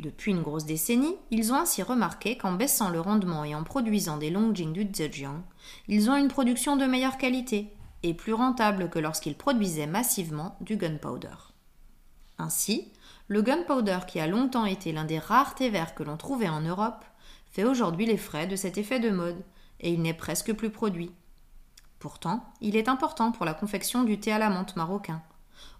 Depuis 0.00 0.32
une 0.32 0.42
grosse 0.42 0.64
décennie, 0.64 1.16
ils 1.30 1.52
ont 1.52 1.56
ainsi 1.56 1.82
remarqué 1.82 2.36
qu'en 2.36 2.52
baissant 2.52 2.90
le 2.90 3.00
rendement 3.00 3.44
et 3.44 3.54
en 3.54 3.62
produisant 3.62 4.16
des 4.16 4.30
longjing 4.30 4.72
du 4.72 4.88
Zhejiang, 4.92 5.42
ils 5.86 6.10
ont 6.10 6.16
une 6.16 6.28
production 6.28 6.76
de 6.76 6.84
meilleure 6.84 7.16
qualité 7.16 7.68
et 8.02 8.12
plus 8.12 8.34
rentable 8.34 8.90
que 8.90 8.98
lorsqu'ils 8.98 9.36
produisaient 9.36 9.86
massivement 9.86 10.56
du 10.60 10.76
gunpowder. 10.76 11.52
Ainsi, 12.38 12.90
Le 13.28 13.40
gunpowder, 13.40 14.00
qui 14.06 14.20
a 14.20 14.26
longtemps 14.26 14.66
été 14.66 14.92
l'un 14.92 15.04
des 15.04 15.18
rares 15.18 15.54
thés 15.54 15.70
verts 15.70 15.94
que 15.94 16.02
l'on 16.02 16.16
trouvait 16.16 16.48
en 16.48 16.60
Europe, 16.60 17.04
fait 17.50 17.64
aujourd'hui 17.64 18.06
les 18.06 18.18
frais 18.18 18.46
de 18.46 18.56
cet 18.56 18.76
effet 18.76 19.00
de 19.00 19.10
mode, 19.10 19.42
et 19.80 19.92
il 19.92 20.02
n'est 20.02 20.14
presque 20.14 20.52
plus 20.52 20.70
produit. 20.70 21.10
Pourtant, 21.98 22.44
il 22.60 22.76
est 22.76 22.88
important 22.88 23.32
pour 23.32 23.46
la 23.46 23.54
confection 23.54 24.04
du 24.04 24.20
thé 24.20 24.30
à 24.32 24.38
la 24.38 24.50
menthe 24.50 24.76
marocain. 24.76 25.22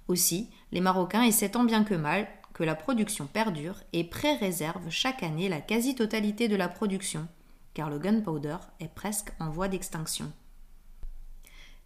Aussi, 0.09 0.51
les 0.73 0.81
Marocains 0.81 1.23
essaient 1.23 1.51
tant 1.51 1.65
bien 1.65 1.85
que 1.85 1.95
mal 1.95 2.27
que 2.55 2.65
la 2.65 2.75
production 2.75 3.27
perdure 3.27 3.81
et 3.93 4.05
pré-réservent 4.05 4.89
chaque 4.89 5.23
année 5.23 5.49
la 5.49 5.61
quasi-totalité 5.61 6.49
de 6.49 6.57
la 6.57 6.69
production, 6.69 7.27
car 7.75 7.91
le 7.91 7.99
gunpowder 7.99 8.57
est 8.81 8.89
presque 8.89 9.33
en 9.41 9.51
voie 9.51 9.69
d'extinction. 9.69 10.33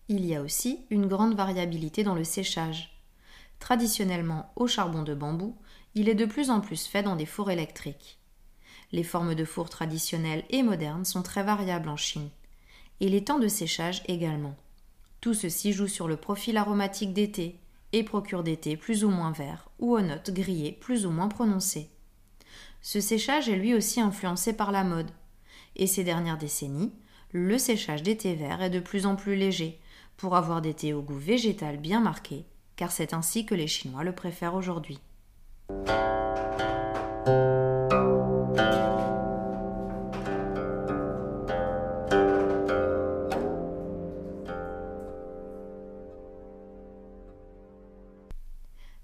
Il 0.08 0.24
y 0.24 0.34
a 0.34 0.42
aussi 0.42 0.86
une 0.90 1.06
grande 1.06 1.34
variabilité 1.34 2.04
dans 2.04 2.14
le 2.14 2.24
séchage. 2.24 2.97
Traditionnellement 3.58 4.52
au 4.56 4.66
charbon 4.66 5.02
de 5.02 5.14
bambou, 5.14 5.56
il 5.94 6.08
est 6.08 6.14
de 6.14 6.26
plus 6.26 6.50
en 6.50 6.60
plus 6.60 6.86
fait 6.86 7.02
dans 7.02 7.16
des 7.16 7.26
fours 7.26 7.50
électriques. 7.50 8.18
Les 8.92 9.02
formes 9.02 9.34
de 9.34 9.44
fours 9.44 9.68
traditionnelles 9.68 10.44
et 10.50 10.62
modernes 10.62 11.04
sont 11.04 11.22
très 11.22 11.42
variables 11.42 11.88
en 11.88 11.96
Chine, 11.96 12.30
et 13.00 13.08
les 13.08 13.24
temps 13.24 13.38
de 13.38 13.48
séchage 13.48 14.02
également. 14.06 14.56
Tout 15.20 15.34
ceci 15.34 15.72
joue 15.72 15.88
sur 15.88 16.08
le 16.08 16.16
profil 16.16 16.56
aromatique 16.56 17.12
des 17.12 17.30
thés 17.30 17.58
et 17.92 18.04
procure 18.04 18.42
des 18.42 18.56
thés 18.56 18.76
plus 18.76 19.04
ou 19.04 19.10
moins 19.10 19.32
verts 19.32 19.68
ou 19.78 19.94
aux 19.94 20.00
notes 20.00 20.30
grillées 20.30 20.72
plus 20.72 21.06
ou 21.06 21.10
moins 21.10 21.28
prononcées. 21.28 21.90
Ce 22.80 23.00
séchage 23.00 23.48
est 23.48 23.56
lui 23.56 23.74
aussi 23.74 24.00
influencé 24.00 24.52
par 24.52 24.72
la 24.72 24.84
mode, 24.84 25.10
et 25.76 25.86
ces 25.86 26.04
dernières 26.04 26.38
décennies, 26.38 26.92
le 27.32 27.58
séchage 27.58 28.02
des 28.02 28.16
thés 28.16 28.34
verts 28.34 28.62
est 28.62 28.70
de 28.70 28.80
plus 28.80 29.04
en 29.04 29.16
plus 29.16 29.36
léger, 29.36 29.80
pour 30.16 30.36
avoir 30.36 30.62
des 30.62 30.74
thés 30.74 30.94
au 30.94 31.02
goût 31.02 31.18
végétal 31.18 31.76
bien 31.76 32.00
marqué, 32.00 32.46
car 32.78 32.92
c'est 32.92 33.12
ainsi 33.12 33.44
que 33.44 33.56
les 33.56 33.66
Chinois 33.66 34.04
le 34.04 34.14
préfèrent 34.14 34.54
aujourd'hui. 34.54 35.00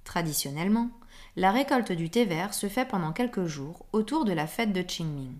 Traditionnellement, 0.05 0.91
la 1.35 1.51
récolte 1.51 1.91
du 1.91 2.09
thé 2.09 2.25
vert 2.25 2.55
se 2.55 2.69
fait 2.69 2.87
pendant 2.87 3.13
quelques 3.13 3.47
jours 3.47 3.87
autour 3.93 4.25
de 4.25 4.33
la 4.33 4.47
fête 4.47 4.73
de 4.73 4.83
Qingming. 4.83 5.35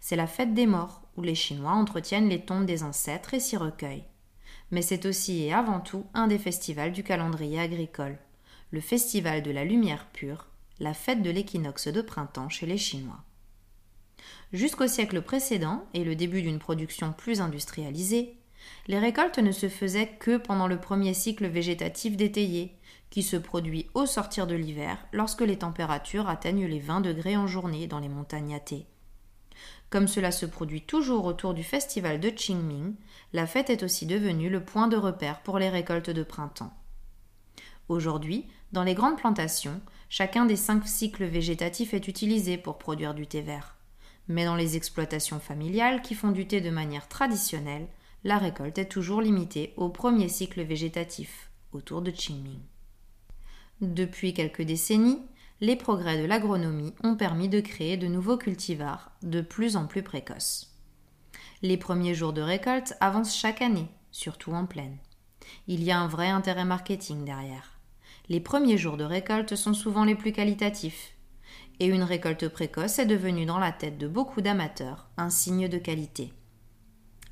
C'est 0.00 0.14
la 0.14 0.28
fête 0.28 0.54
des 0.54 0.66
morts 0.66 1.02
où 1.16 1.22
les 1.22 1.34
Chinois 1.34 1.72
entretiennent 1.72 2.28
les 2.28 2.44
tombes 2.44 2.66
des 2.66 2.84
ancêtres 2.84 3.34
et 3.34 3.40
s'y 3.40 3.56
recueillent 3.56 4.06
mais 4.70 4.82
c'est 4.82 5.06
aussi 5.06 5.44
et 5.44 5.52
avant 5.52 5.80
tout 5.80 6.06
un 6.14 6.26
des 6.26 6.38
festivals 6.38 6.92
du 6.92 7.02
calendrier 7.02 7.60
agricole, 7.60 8.18
le 8.70 8.80
festival 8.80 9.42
de 9.42 9.50
la 9.50 9.64
lumière 9.64 10.06
pure, 10.12 10.46
la 10.78 10.94
fête 10.94 11.22
de 11.22 11.30
l'équinoxe 11.30 11.88
de 11.88 12.00
printemps 12.00 12.48
chez 12.48 12.66
les 12.66 12.78
Chinois. 12.78 13.22
Jusqu'au 14.52 14.86
siècle 14.86 15.22
précédent 15.22 15.84
et 15.94 16.04
le 16.04 16.16
début 16.16 16.42
d'une 16.42 16.58
production 16.58 17.12
plus 17.12 17.40
industrialisée, 17.40 18.36
les 18.88 18.98
récoltes 18.98 19.38
ne 19.38 19.52
se 19.52 19.68
faisaient 19.68 20.16
que 20.18 20.36
pendant 20.36 20.66
le 20.66 20.80
premier 20.80 21.14
cycle 21.14 21.46
végétatif 21.46 22.16
d'étayer, 22.16 22.76
qui 23.10 23.22
se 23.22 23.36
produit 23.36 23.88
au 23.94 24.06
sortir 24.06 24.46
de 24.46 24.54
l'hiver 24.54 24.98
lorsque 25.12 25.40
les 25.40 25.58
températures 25.58 26.28
atteignent 26.28 26.66
les 26.66 26.78
20 26.78 27.00
degrés 27.00 27.36
en 27.36 27.46
journée 27.46 27.86
dans 27.86 27.98
les 27.98 28.08
montagnes 28.08 28.54
athées. 28.54 28.86
Comme 29.90 30.06
cela 30.06 30.30
se 30.30 30.46
produit 30.46 30.82
toujours 30.82 31.24
autour 31.24 31.52
du 31.52 31.64
festival 31.64 32.20
de 32.20 32.30
Qingming, 32.30 32.94
la 33.32 33.46
fête 33.46 33.70
est 33.70 33.82
aussi 33.82 34.06
devenue 34.06 34.48
le 34.48 34.64
point 34.64 34.86
de 34.86 34.96
repère 34.96 35.40
pour 35.40 35.58
les 35.58 35.68
récoltes 35.68 36.10
de 36.10 36.22
printemps. 36.22 36.72
Aujourd'hui, 37.88 38.46
dans 38.72 38.84
les 38.84 38.94
grandes 38.94 39.18
plantations, 39.18 39.80
chacun 40.08 40.46
des 40.46 40.54
cinq 40.54 40.86
cycles 40.86 41.24
végétatifs 41.24 41.92
est 41.92 42.06
utilisé 42.06 42.56
pour 42.56 42.78
produire 42.78 43.14
du 43.14 43.26
thé 43.26 43.40
vert. 43.40 43.76
Mais 44.28 44.44
dans 44.44 44.54
les 44.54 44.76
exploitations 44.76 45.40
familiales 45.40 46.02
qui 46.02 46.14
font 46.14 46.30
du 46.30 46.46
thé 46.46 46.60
de 46.60 46.70
manière 46.70 47.08
traditionnelle, 47.08 47.88
la 48.22 48.38
récolte 48.38 48.78
est 48.78 48.88
toujours 48.88 49.20
limitée 49.20 49.72
au 49.76 49.88
premier 49.88 50.28
cycle 50.28 50.62
végétatif, 50.62 51.50
autour 51.72 52.00
de 52.00 52.12
Qingming. 52.12 52.60
Depuis 53.80 54.34
quelques 54.34 54.62
décennies, 54.62 55.22
les 55.60 55.76
progrès 55.76 56.20
de 56.20 56.24
l'agronomie 56.24 56.94
ont 57.04 57.16
permis 57.16 57.48
de 57.48 57.60
créer 57.60 57.98
de 57.98 58.06
nouveaux 58.06 58.38
cultivars 58.38 59.12
de 59.22 59.42
plus 59.42 59.76
en 59.76 59.86
plus 59.86 60.02
précoces. 60.02 60.74
Les 61.62 61.76
premiers 61.76 62.14
jours 62.14 62.32
de 62.32 62.40
récolte 62.40 62.94
avancent 63.00 63.36
chaque 63.36 63.60
année, 63.60 63.88
surtout 64.10 64.52
en 64.52 64.64
plaine. 64.64 64.96
Il 65.66 65.84
y 65.84 65.90
a 65.90 66.00
un 66.00 66.08
vrai 66.08 66.28
intérêt 66.28 66.64
marketing 66.64 67.24
derrière. 67.24 67.78
Les 68.30 68.40
premiers 68.40 68.78
jours 68.78 68.96
de 68.96 69.04
récolte 69.04 69.54
sont 69.54 69.74
souvent 69.74 70.04
les 70.04 70.14
plus 70.14 70.32
qualitatifs. 70.32 71.14
Et 71.78 71.86
une 71.86 72.04
récolte 72.04 72.48
précoce 72.48 72.98
est 72.98 73.06
devenue 73.06 73.44
dans 73.44 73.58
la 73.58 73.72
tête 73.72 73.98
de 73.98 74.08
beaucoup 74.08 74.40
d'amateurs 74.40 75.08
un 75.18 75.28
signe 75.28 75.68
de 75.68 75.78
qualité. 75.78 76.32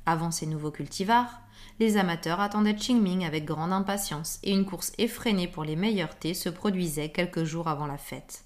Avant 0.05 0.31
ces 0.31 0.45
nouveaux 0.45 0.71
cultivars, 0.71 1.41
les 1.79 1.97
amateurs 1.97 2.41
attendaient 2.41 2.75
Qingming 2.75 3.25
avec 3.25 3.45
grande 3.45 3.71
impatience 3.71 4.39
et 4.43 4.51
une 4.51 4.65
course 4.65 4.91
effrénée 4.97 5.47
pour 5.47 5.63
les 5.63 5.75
meilleurs 5.75 6.17
thés 6.17 6.33
se 6.33 6.49
produisait 6.49 7.09
quelques 7.09 7.43
jours 7.43 7.67
avant 7.67 7.87
la 7.87 7.97
fête. 7.97 8.43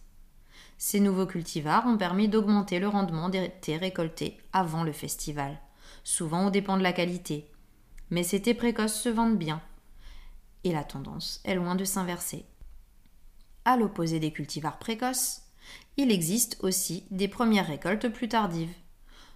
Ces 0.78 1.00
nouveaux 1.00 1.26
cultivars 1.26 1.88
ont 1.88 1.98
permis 1.98 2.28
d'augmenter 2.28 2.80
le 2.80 2.88
rendement 2.88 3.30
des 3.30 3.52
thés 3.62 3.78
récoltés 3.78 4.38
avant 4.52 4.84
le 4.84 4.92
festival, 4.92 5.60
souvent 6.04 6.48
aux 6.48 6.52
dépens 6.52 6.78
de 6.78 6.84
la 6.84 6.94
qualité. 6.94 7.50
Mais 8.10 8.24
ces 8.24 8.42
thés 8.42 8.54
précoces 8.54 9.00
se 9.00 9.10
vendent 9.10 9.38
bien, 9.38 9.62
et 10.64 10.72
la 10.72 10.84
tendance 10.84 11.42
est 11.46 11.56
loin 11.56 11.76
de 11.76 11.86
s'inverser. 11.86 12.46
À 13.66 13.78
l'opposé 13.78 14.20
des 14.20 14.32
cultivars 14.32 14.78
précoces, 14.78 15.44
il 15.98 16.12
existe 16.12 16.58
aussi 16.62 17.06
des 17.12 17.28
premières 17.28 17.68
récoltes 17.68 18.10
plus 18.10 18.28
tardives, 18.28 18.74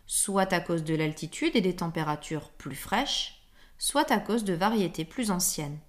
soit 0.05 0.51
à 0.53 0.59
cause 0.59 0.83
de 0.83 0.95
l'altitude 0.95 1.55
et 1.55 1.61
des 1.61 1.75
températures 1.75 2.49
plus 2.51 2.75
fraîches, 2.75 3.36
soit 3.77 4.11
à 4.11 4.19
cause 4.19 4.43
de 4.43 4.53
variétés 4.53 5.05
plus 5.05 5.31
anciennes. 5.31 5.79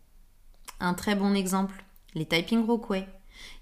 Un 0.80 0.94
très 0.94 1.14
bon 1.14 1.34
exemple, 1.34 1.84
les 2.14 2.26
Taiping 2.26 2.64
Rokwei, 2.66 3.06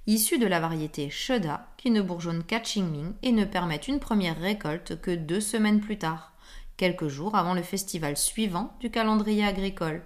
issus 0.06 0.38
de 0.38 0.47
la 0.47 0.61
variété 0.61 1.11
Sheda, 1.11 1.68
qui 1.76 1.90
ne 1.90 2.02
bourgeonnent 2.02 2.45
qu'à 2.45 2.61
Qingming 2.61 3.12
et 3.23 3.33
ne 3.33 3.45
permettent 3.45 3.88
une 3.88 4.00
première 4.00 4.38
récolte 4.38 5.00
que 5.00 5.11
deux 5.11 5.40
semaines 5.40 5.80
plus 5.80 5.99
tard, 5.99 6.33
quelques 6.76 7.09
jours 7.09 7.35
avant 7.35 7.54
le 7.54 7.62
festival 7.62 8.16
suivant 8.16 8.75
du 8.80 8.90
calendrier 8.90 9.45
agricole, 9.45 10.02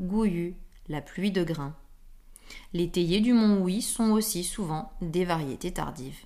Gouyu, 0.00 0.56
la 0.88 1.00
pluie 1.00 1.32
de 1.32 1.44
grains. 1.44 1.74
Les 2.72 2.90
théiers 2.90 3.20
du 3.20 3.32
mont 3.32 3.66
Hui 3.66 3.82
sont 3.82 4.10
aussi 4.10 4.44
souvent 4.44 4.92
des 5.00 5.24
variétés 5.24 5.72
tardives. 5.72 6.24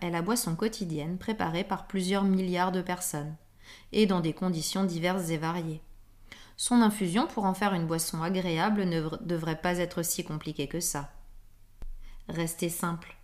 Est 0.00 0.10
la 0.10 0.22
boisson 0.22 0.54
quotidienne 0.56 1.18
préparée 1.18 1.64
par 1.64 1.86
plusieurs 1.86 2.24
milliards 2.24 2.72
de 2.72 2.82
personnes, 2.82 3.34
et 3.92 4.06
dans 4.06 4.20
des 4.20 4.32
conditions 4.32 4.84
diverses 4.84 5.30
et 5.30 5.38
variées. 5.38 5.82
Son 6.56 6.82
infusion 6.82 7.26
pour 7.26 7.44
en 7.44 7.54
faire 7.54 7.74
une 7.74 7.86
boisson 7.86 8.22
agréable 8.22 8.84
ne 8.84 9.08
devrait 9.20 9.60
pas 9.60 9.78
être 9.78 10.02
si 10.02 10.24
compliquée 10.24 10.66
que 10.66 10.80
ça. 10.80 11.10
Restez 12.28 12.68
simple. 12.68 13.16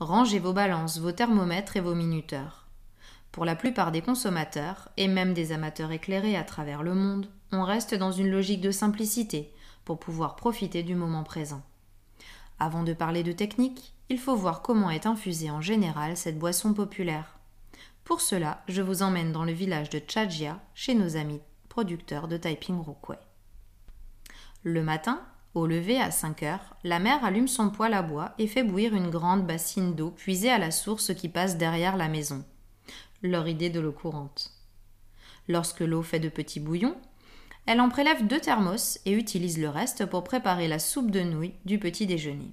Rangez 0.00 0.38
vos 0.38 0.52
balances, 0.52 0.98
vos 0.98 1.12
thermomètres 1.12 1.76
et 1.76 1.80
vos 1.80 1.94
minuteurs. 1.94 2.66
Pour 3.32 3.44
la 3.44 3.54
plupart 3.54 3.92
des 3.92 4.02
consommateurs, 4.02 4.88
et 4.96 5.06
même 5.06 5.34
des 5.34 5.52
amateurs 5.52 5.92
éclairés 5.92 6.36
à 6.36 6.42
travers 6.42 6.82
le 6.82 6.94
monde, 6.94 7.30
on 7.52 7.62
reste 7.62 7.94
dans 7.94 8.10
une 8.10 8.30
logique 8.30 8.60
de 8.60 8.72
simplicité 8.72 9.52
pour 9.84 10.00
pouvoir 10.00 10.34
profiter 10.34 10.82
du 10.82 10.94
moment 10.94 11.22
présent. 11.22 11.62
Avant 12.58 12.82
de 12.82 12.92
parler 12.92 13.22
de 13.22 13.32
technique, 13.32 13.94
il 14.10 14.18
faut 14.18 14.34
voir 14.34 14.60
comment 14.60 14.90
est 14.90 15.06
infusée 15.06 15.52
en 15.52 15.60
général 15.60 16.16
cette 16.16 16.38
boisson 16.38 16.74
populaire. 16.74 17.38
Pour 18.02 18.20
cela, 18.20 18.64
je 18.66 18.82
vous 18.82 19.02
emmène 19.02 19.30
dans 19.30 19.44
le 19.44 19.52
village 19.52 19.88
de 19.88 20.02
Chajia, 20.04 20.60
chez 20.74 20.94
nos 20.94 21.16
amis 21.16 21.40
producteurs 21.68 22.26
de 22.26 22.36
Taiping 22.36 22.82
Rokwei. 22.82 23.18
Le 24.64 24.82
matin, 24.82 25.22
au 25.54 25.64
lever 25.64 26.00
à 26.00 26.10
5 26.10 26.42
heures, 26.42 26.76
la 26.82 26.98
mère 26.98 27.24
allume 27.24 27.46
son 27.46 27.70
poêle 27.70 27.94
à 27.94 28.02
bois 28.02 28.34
et 28.38 28.48
fait 28.48 28.64
bouillir 28.64 28.96
une 28.96 29.10
grande 29.10 29.46
bassine 29.46 29.94
d'eau 29.94 30.10
puisée 30.10 30.50
à 30.50 30.58
la 30.58 30.72
source 30.72 31.14
qui 31.14 31.28
passe 31.28 31.56
derrière 31.56 31.96
la 31.96 32.08
maison. 32.08 32.44
Leur 33.22 33.46
idée 33.46 33.70
de 33.70 33.78
l'eau 33.78 33.92
courante. 33.92 34.50
Lorsque 35.46 35.80
l'eau 35.80 36.02
fait 36.02 36.18
de 36.18 36.28
petits 36.28 36.58
bouillons, 36.58 36.96
elle 37.64 37.80
en 37.80 37.88
prélève 37.88 38.26
deux 38.26 38.40
thermos 38.40 38.98
et 39.06 39.12
utilise 39.12 39.60
le 39.60 39.68
reste 39.68 40.04
pour 40.06 40.24
préparer 40.24 40.66
la 40.66 40.80
soupe 40.80 41.12
de 41.12 41.20
nouilles 41.20 41.54
du 41.64 41.78
petit 41.78 42.08
déjeuner. 42.08 42.50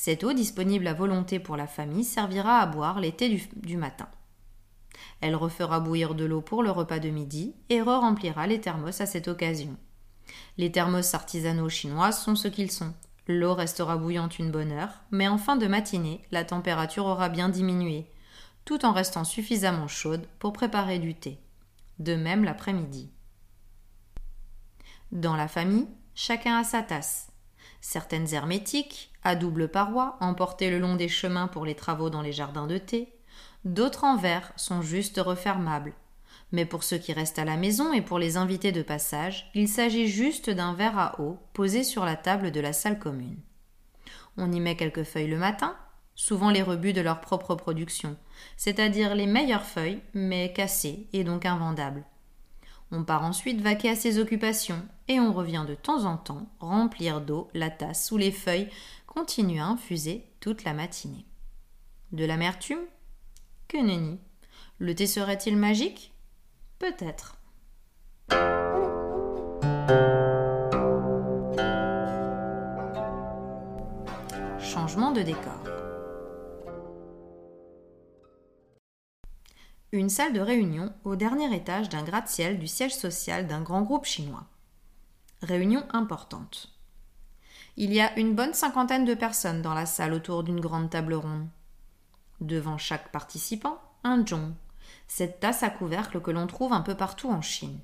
Cette 0.00 0.22
eau 0.22 0.32
disponible 0.32 0.86
à 0.86 0.94
volonté 0.94 1.40
pour 1.40 1.56
la 1.56 1.66
famille 1.66 2.04
servira 2.04 2.60
à 2.60 2.66
boire 2.66 3.00
l'été 3.00 3.28
du, 3.56 3.76
matin. 3.76 4.06
Elle 5.20 5.34
refera 5.34 5.80
bouillir 5.80 6.14
de 6.14 6.24
l'eau 6.24 6.40
pour 6.40 6.62
le 6.62 6.70
repas 6.70 7.00
de 7.00 7.08
midi 7.08 7.56
et 7.68 7.82
re-remplira 7.82 8.46
les 8.46 8.60
thermos 8.60 9.00
à 9.00 9.06
cette 9.06 9.26
occasion. 9.26 9.76
Les 10.56 10.70
thermos 10.70 11.14
artisanaux 11.14 11.68
chinois 11.68 12.12
sont 12.12 12.36
ce 12.36 12.46
qu'ils 12.46 12.70
sont. 12.70 12.94
L'eau 13.26 13.54
restera 13.54 13.96
bouillante 13.96 14.38
une 14.38 14.52
bonne 14.52 14.70
heure, 14.70 15.02
mais 15.10 15.26
en 15.26 15.36
fin 15.36 15.56
de 15.56 15.66
matinée, 15.66 16.22
la 16.30 16.44
température 16.44 17.06
aura 17.06 17.28
bien 17.28 17.48
diminué, 17.48 18.06
tout 18.64 18.84
en 18.84 18.92
restant 18.92 19.24
suffisamment 19.24 19.88
chaude 19.88 20.28
pour 20.38 20.52
préparer 20.52 21.00
du 21.00 21.16
thé. 21.16 21.40
De 21.98 22.14
même 22.14 22.44
l'après-midi. 22.44 23.10
Dans 25.10 25.34
la 25.34 25.48
famille, 25.48 25.88
chacun 26.14 26.56
a 26.56 26.62
sa 26.62 26.82
tasse. 26.82 27.32
Certaines 27.80 28.32
hermétiques, 28.34 29.12
à 29.22 29.34
double 29.34 29.68
paroi, 29.68 30.16
emportées 30.20 30.70
le 30.70 30.78
long 30.78 30.96
des 30.96 31.08
chemins 31.08 31.48
pour 31.48 31.64
les 31.64 31.74
travaux 31.74 32.10
dans 32.10 32.22
les 32.22 32.32
jardins 32.32 32.66
de 32.66 32.78
thé, 32.78 33.12
d'autres 33.64 34.04
en 34.04 34.16
verre 34.16 34.52
sont 34.56 34.82
juste 34.82 35.18
refermables. 35.18 35.94
Mais 36.50 36.64
pour 36.64 36.82
ceux 36.82 36.98
qui 36.98 37.12
restent 37.12 37.38
à 37.38 37.44
la 37.44 37.56
maison 37.56 37.92
et 37.92 38.00
pour 38.00 38.18
les 38.18 38.36
invités 38.36 38.72
de 38.72 38.82
passage, 38.82 39.50
il 39.54 39.68
s'agit 39.68 40.08
juste 40.08 40.50
d'un 40.50 40.72
verre 40.72 40.98
à 40.98 41.20
eau 41.20 41.38
posé 41.52 41.84
sur 41.84 42.04
la 42.04 42.16
table 42.16 42.50
de 42.50 42.60
la 42.60 42.72
salle 42.72 42.98
commune. 42.98 43.38
On 44.36 44.50
y 44.50 44.60
met 44.60 44.76
quelques 44.76 45.04
feuilles 45.04 45.28
le 45.28 45.36
matin, 45.36 45.76
souvent 46.14 46.50
les 46.50 46.62
rebuts 46.62 46.92
de 46.92 47.00
leur 47.00 47.20
propre 47.20 47.54
production, 47.54 48.16
c'est-à-dire 48.56 49.14
les 49.14 49.26
meilleures 49.26 49.64
feuilles, 49.64 50.00
mais 50.14 50.52
cassées 50.52 51.06
et 51.12 51.22
donc 51.22 51.44
invendables. 51.44 52.04
On 52.90 53.04
part 53.04 53.24
ensuite 53.24 53.60
vaquer 53.60 53.90
à 53.90 53.96
ses 53.96 54.18
occupations, 54.18 54.82
et 55.08 55.20
on 55.20 55.32
revient 55.32 55.64
de 55.68 55.74
temps 55.74 56.04
en 56.04 56.16
temps 56.16 56.46
remplir 56.58 57.20
d'eau 57.20 57.48
la 57.52 57.70
tasse 57.70 58.10
où 58.12 58.16
les 58.16 58.32
feuilles 58.32 58.68
continuent 59.06 59.60
à 59.60 59.66
infuser 59.66 60.24
toute 60.40 60.64
la 60.64 60.72
matinée. 60.72 61.26
De 62.12 62.24
l'amertume? 62.24 62.78
Que 63.68 63.76
nenni 63.76 64.18
Le 64.78 64.94
thé 64.94 65.06
serait-il 65.06 65.56
magique? 65.56 66.14
Peut-être. 66.78 67.36
Changement 74.58 75.12
de 75.12 75.22
décor. 75.22 75.77
Une 79.90 80.10
salle 80.10 80.34
de 80.34 80.40
réunion 80.40 80.92
au 81.04 81.16
dernier 81.16 81.54
étage 81.56 81.88
d'un 81.88 82.02
gratte-ciel 82.02 82.58
du 82.58 82.66
siège 82.66 82.94
social 82.94 83.46
d'un 83.46 83.62
grand 83.62 83.80
groupe 83.80 84.04
chinois. 84.04 84.44
Réunion 85.40 85.82
importante. 85.94 86.74
Il 87.78 87.94
y 87.94 88.00
a 88.02 88.18
une 88.18 88.34
bonne 88.34 88.52
cinquantaine 88.52 89.06
de 89.06 89.14
personnes 89.14 89.62
dans 89.62 89.72
la 89.72 89.86
salle 89.86 90.12
autour 90.12 90.42
d'une 90.42 90.60
grande 90.60 90.90
table 90.90 91.14
ronde. 91.14 91.48
Devant 92.42 92.76
chaque 92.76 93.10
participant, 93.12 93.80
un 94.04 94.26
zhong, 94.26 94.52
cette 95.06 95.40
tasse 95.40 95.62
à 95.62 95.70
couvercle 95.70 96.20
que 96.20 96.30
l'on 96.30 96.46
trouve 96.46 96.74
un 96.74 96.82
peu 96.82 96.94
partout 96.94 97.30
en 97.30 97.40
Chine. 97.40 97.80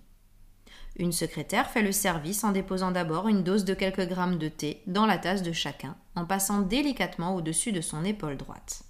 Une 0.97 1.13
secrétaire 1.13 1.71
fait 1.71 1.83
le 1.83 1.93
service 1.93 2.45
en 2.45 2.53
déposant 2.53 2.91
d'abord 2.91 3.29
une 3.29 3.43
dose 3.43 3.65
de 3.65 3.73
quelques 3.73 4.07
grammes 4.07 4.37
de 4.37 4.49
thé 4.49 4.83
dans 4.87 5.07
la 5.07 5.17
tasse 5.17 5.43
de 5.43 5.53
chacun, 5.53 5.97
en 6.17 6.27
passant 6.27 6.61
délicatement 6.61 7.35
au-dessus 7.35 7.73
de 7.73 7.81
son 7.81 8.05
épaule 8.05 8.37
droite. 8.37 8.83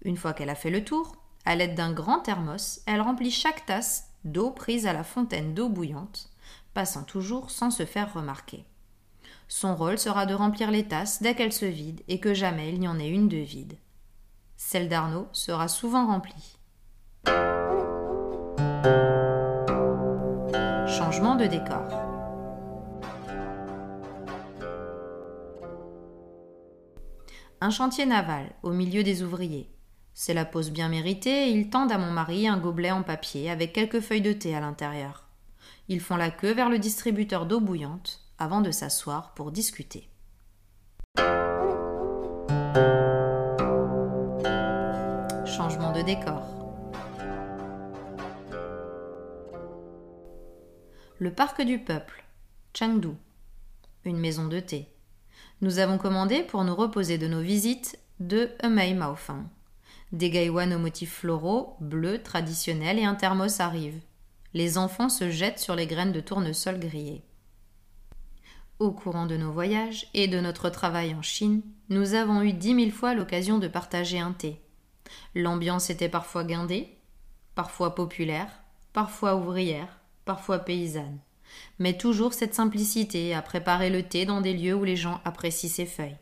Une 0.00 0.16
fois 0.16 0.32
qu'elle 0.32 0.50
a 0.50 0.54
fait 0.54 0.70
le 0.70 0.84
tour, 0.84 1.21
à 1.44 1.56
l'aide 1.56 1.74
d'un 1.74 1.92
grand 1.92 2.20
thermos, 2.20 2.80
elle 2.86 3.00
remplit 3.00 3.30
chaque 3.30 3.66
tasse 3.66 4.08
d'eau 4.24 4.50
prise 4.50 4.86
à 4.86 4.92
la 4.92 5.04
fontaine 5.04 5.54
d'eau 5.54 5.68
bouillante, 5.68 6.30
passant 6.74 7.02
toujours 7.02 7.50
sans 7.50 7.70
se 7.70 7.84
faire 7.84 8.12
remarquer. 8.12 8.64
Son 9.48 9.74
rôle 9.74 9.98
sera 9.98 10.24
de 10.24 10.34
remplir 10.34 10.70
les 10.70 10.86
tasses 10.86 11.22
dès 11.22 11.34
qu'elles 11.34 11.52
se 11.52 11.66
vident 11.66 12.02
et 12.08 12.20
que 12.20 12.32
jamais 12.32 12.70
il 12.70 12.80
n'y 12.80 12.88
en 12.88 12.98
ait 12.98 13.10
une 13.10 13.28
de 13.28 13.36
vide. 13.36 13.76
Celle 14.56 14.88
d'Arnaud 14.88 15.28
sera 15.32 15.68
souvent 15.68 16.06
remplie. 16.06 16.58
Changement 20.86 21.34
de 21.34 21.46
décor. 21.46 21.88
Un 27.60 27.70
chantier 27.70 28.06
naval 28.06 28.54
au 28.62 28.70
milieu 28.70 29.02
des 29.02 29.22
ouvriers. 29.22 29.68
C'est 30.14 30.34
la 30.34 30.44
pause 30.44 30.70
bien 30.70 30.88
méritée 30.88 31.48
et 31.48 31.50
ils 31.50 31.70
tendent 31.70 31.92
à 31.92 31.98
mon 31.98 32.10
mari 32.10 32.46
un 32.48 32.58
gobelet 32.58 32.90
en 32.90 33.02
papier 33.02 33.50
avec 33.50 33.72
quelques 33.72 34.00
feuilles 34.00 34.20
de 34.20 34.32
thé 34.32 34.54
à 34.54 34.60
l'intérieur. 34.60 35.28
Ils 35.88 36.00
font 36.00 36.16
la 36.16 36.30
queue 36.30 36.52
vers 36.52 36.68
le 36.68 36.78
distributeur 36.78 37.46
d'eau 37.46 37.60
bouillante 37.60 38.20
avant 38.38 38.60
de 38.60 38.70
s'asseoir 38.70 39.34
pour 39.34 39.52
discuter. 39.52 40.08
Changement 45.46 45.92
de 45.92 46.02
décor. 46.02 46.62
le 51.22 51.32
parc 51.32 51.62
du 51.62 51.78
peuple, 51.78 52.24
Chengdu, 52.74 53.10
une 54.04 54.18
maison 54.18 54.48
de 54.48 54.58
thé. 54.58 54.88
Nous 55.60 55.78
avons 55.78 55.96
commandé 55.96 56.42
pour 56.42 56.64
nous 56.64 56.74
reposer 56.74 57.16
de 57.16 57.28
nos 57.28 57.40
visites 57.40 57.96
deux 58.18 58.50
Emei 58.60 58.92
Maofeng, 58.92 59.44
des 60.12 60.30
gaïwan 60.30 60.72
aux 60.74 60.78
motifs 60.78 61.14
floraux, 61.14 61.76
bleus, 61.80 62.22
traditionnels 62.22 62.98
et 62.98 63.04
un 63.04 63.14
thermos 63.14 63.60
arrive. 63.60 64.00
Les 64.54 64.76
enfants 64.76 65.08
se 65.08 65.30
jettent 65.30 65.58
sur 65.58 65.74
les 65.74 65.86
graines 65.86 66.12
de 66.12 66.20
tournesol 66.20 66.78
grillées. 66.78 67.22
Au 68.78 68.90
courant 68.90 69.26
de 69.26 69.36
nos 69.36 69.52
voyages 69.52 70.08
et 70.12 70.28
de 70.28 70.40
notre 70.40 70.68
travail 70.68 71.14
en 71.14 71.22
Chine, 71.22 71.62
nous 71.88 72.14
avons 72.14 72.42
eu 72.42 72.52
dix 72.52 72.74
mille 72.74 72.92
fois 72.92 73.14
l'occasion 73.14 73.58
de 73.58 73.68
partager 73.68 74.18
un 74.18 74.32
thé. 74.32 74.60
L'ambiance 75.34 75.88
était 75.88 76.08
parfois 76.08 76.44
guindée, 76.44 76.98
parfois 77.54 77.94
populaire, 77.94 78.62
parfois 78.92 79.36
ouvrière, 79.36 80.00
parfois 80.24 80.58
paysanne, 80.58 81.18
mais 81.78 81.96
toujours 81.96 82.34
cette 82.34 82.54
simplicité 82.54 83.34
à 83.34 83.42
préparer 83.42 83.88
le 83.88 84.02
thé 84.02 84.24
dans 84.26 84.40
des 84.40 84.54
lieux 84.54 84.74
où 84.74 84.84
les 84.84 84.96
gens 84.96 85.20
apprécient 85.24 85.70
ses 85.70 85.86
feuilles. 85.86 86.18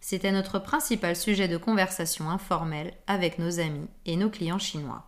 C'était 0.00 0.32
notre 0.32 0.58
principal 0.58 1.16
sujet 1.16 1.48
de 1.48 1.56
conversation 1.56 2.30
informelle 2.30 2.94
avec 3.06 3.38
nos 3.38 3.60
amis 3.60 3.88
et 4.06 4.16
nos 4.16 4.30
clients 4.30 4.58
chinois. 4.58 5.06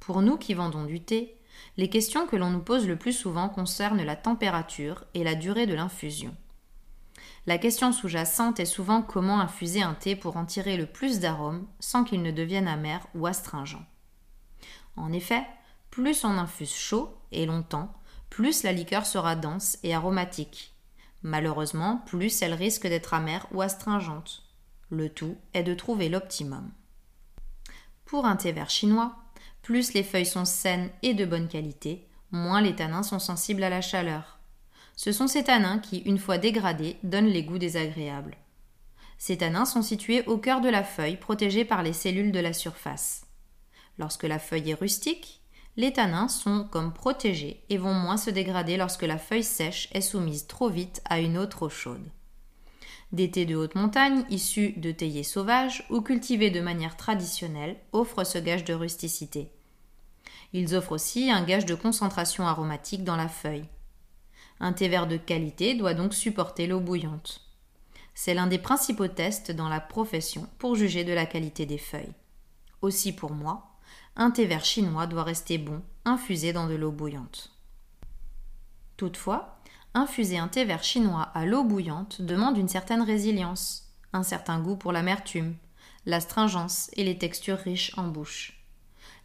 Pour 0.00 0.20
nous 0.20 0.36
qui 0.36 0.52
vendons 0.52 0.84
du 0.84 1.00
thé, 1.00 1.38
les 1.76 1.88
questions 1.88 2.26
que 2.26 2.36
l'on 2.36 2.50
nous 2.50 2.60
pose 2.60 2.86
le 2.88 2.96
plus 2.96 3.12
souvent 3.12 3.48
concernent 3.48 4.02
la 4.02 4.16
température 4.16 5.04
et 5.14 5.24
la 5.24 5.34
durée 5.34 5.66
de 5.66 5.74
l'infusion. 5.74 6.34
La 7.46 7.58
question 7.58 7.90
sous-jacente 7.90 8.60
est 8.60 8.64
souvent 8.64 9.02
comment 9.02 9.40
infuser 9.40 9.82
un 9.82 9.94
thé 9.94 10.14
pour 10.14 10.36
en 10.36 10.44
tirer 10.44 10.76
le 10.76 10.86
plus 10.86 11.18
d'arômes 11.18 11.66
sans 11.80 12.04
qu'il 12.04 12.22
ne 12.22 12.30
devienne 12.30 12.68
amer 12.68 13.04
ou 13.14 13.26
astringent. 13.26 13.84
En 14.96 15.12
effet, 15.12 15.44
plus 15.90 16.24
on 16.24 16.38
infuse 16.38 16.72
chaud 16.72 17.16
et 17.32 17.46
longtemps, 17.46 17.92
plus 18.30 18.62
la 18.62 18.72
liqueur 18.72 19.06
sera 19.06 19.34
dense 19.34 19.78
et 19.82 19.94
aromatique. 19.94 20.74
Malheureusement, 21.22 22.02
plus 22.06 22.42
elle 22.42 22.54
risque 22.54 22.86
d'être 22.86 23.12
amère 23.12 23.46
ou 23.52 23.60
astringente. 23.60 24.44
Le 24.90 25.08
tout 25.08 25.36
est 25.52 25.62
de 25.64 25.74
trouver 25.74 26.08
l'optimum. 26.08 26.70
Pour 28.04 28.24
un 28.24 28.36
thé 28.36 28.52
vert 28.52 28.70
chinois, 28.70 29.16
plus 29.62 29.94
les 29.94 30.02
feuilles 30.02 30.26
sont 30.26 30.44
saines 30.44 30.90
et 31.02 31.14
de 31.14 31.24
bonne 31.24 31.48
qualité, 31.48 32.08
moins 32.30 32.60
les 32.60 32.76
tanins 32.76 33.02
sont 33.02 33.18
sensibles 33.18 33.64
à 33.64 33.70
la 33.70 33.80
chaleur. 33.80 34.38
Ce 34.96 35.12
sont 35.12 35.26
ces 35.26 35.44
tanins 35.44 35.78
qui, 35.78 35.98
une 35.98 36.18
fois 36.18 36.38
dégradés, 36.38 36.96
donnent 37.02 37.26
les 37.26 37.44
goûts 37.44 37.58
désagréables. 37.58 38.36
Ces 39.18 39.38
tanins 39.38 39.64
sont 39.64 39.82
situés 39.82 40.24
au 40.26 40.36
cœur 40.36 40.60
de 40.60 40.68
la 40.68 40.84
feuille, 40.84 41.16
protégés 41.16 41.64
par 41.64 41.82
les 41.82 41.92
cellules 41.92 42.32
de 42.32 42.40
la 42.40 42.52
surface. 42.52 43.26
Lorsque 43.98 44.24
la 44.24 44.38
feuille 44.38 44.70
est 44.70 44.74
rustique, 44.74 45.40
les 45.76 45.92
tanins 45.92 46.28
sont 46.28 46.66
comme 46.70 46.92
protégés 46.92 47.64
et 47.70 47.78
vont 47.78 47.94
moins 47.94 48.16
se 48.16 48.30
dégrader 48.30 48.76
lorsque 48.76 49.02
la 49.02 49.18
feuille 49.18 49.44
sèche 49.44 49.88
est 49.92 50.00
soumise 50.00 50.46
trop 50.46 50.68
vite 50.68 51.00
à 51.04 51.20
une 51.20 51.38
eau 51.38 51.46
trop 51.46 51.68
chaude. 51.68 52.10
Des 53.12 53.30
thés 53.30 53.44
de 53.44 53.56
haute 53.56 53.74
montagne, 53.74 54.24
issus 54.30 54.72
de 54.76 54.90
théiers 54.90 55.22
sauvages 55.22 55.86
ou 55.90 56.00
cultivés 56.00 56.50
de 56.50 56.60
manière 56.60 56.96
traditionnelle, 56.96 57.76
offrent 57.92 58.24
ce 58.24 58.38
gage 58.38 58.64
de 58.64 58.74
rusticité. 58.74 59.50
Ils 60.52 60.74
offrent 60.74 60.92
aussi 60.92 61.30
un 61.30 61.44
gage 61.44 61.66
de 61.66 61.74
concentration 61.74 62.46
aromatique 62.46 63.04
dans 63.04 63.16
la 63.16 63.28
feuille. 63.28 63.68
Un 64.62 64.72
thé 64.72 64.88
vert 64.88 65.06
de 65.06 65.18
qualité 65.18 65.74
doit 65.74 65.92
donc 65.92 66.14
supporter 66.14 66.66
l'eau 66.66 66.80
bouillante. 66.80 67.42
C'est 68.14 68.32
l'un 68.32 68.46
des 68.46 68.58
principaux 68.58 69.08
tests 69.08 69.50
dans 69.50 69.68
la 69.68 69.80
profession 69.80 70.48
pour 70.58 70.74
juger 70.74 71.04
de 71.04 71.12
la 71.12 71.26
qualité 71.26 71.66
des 71.66 71.76
feuilles. 71.76 72.14
Aussi 72.80 73.12
pour 73.12 73.32
moi, 73.32 73.76
un 74.16 74.30
thé 74.30 74.46
vert 74.46 74.64
chinois 74.64 75.06
doit 75.06 75.24
rester 75.24 75.58
bon, 75.58 75.82
infusé 76.06 76.54
dans 76.54 76.66
de 76.66 76.74
l'eau 76.74 76.92
bouillante. 76.92 77.52
Toutefois, 78.96 79.58
Infuser 79.94 80.38
un 80.38 80.48
thé 80.48 80.64
vert 80.64 80.82
chinois 80.82 81.30
à 81.34 81.44
l'eau 81.44 81.64
bouillante 81.64 82.22
demande 82.22 82.56
une 82.56 82.68
certaine 82.68 83.02
résilience, 83.02 83.92
un 84.14 84.22
certain 84.22 84.58
goût 84.58 84.76
pour 84.76 84.90
l'amertume, 84.90 85.54
l'astringence 86.06 86.90
et 86.94 87.04
les 87.04 87.18
textures 87.18 87.58
riches 87.58 87.92
en 87.98 88.08
bouche. 88.08 88.64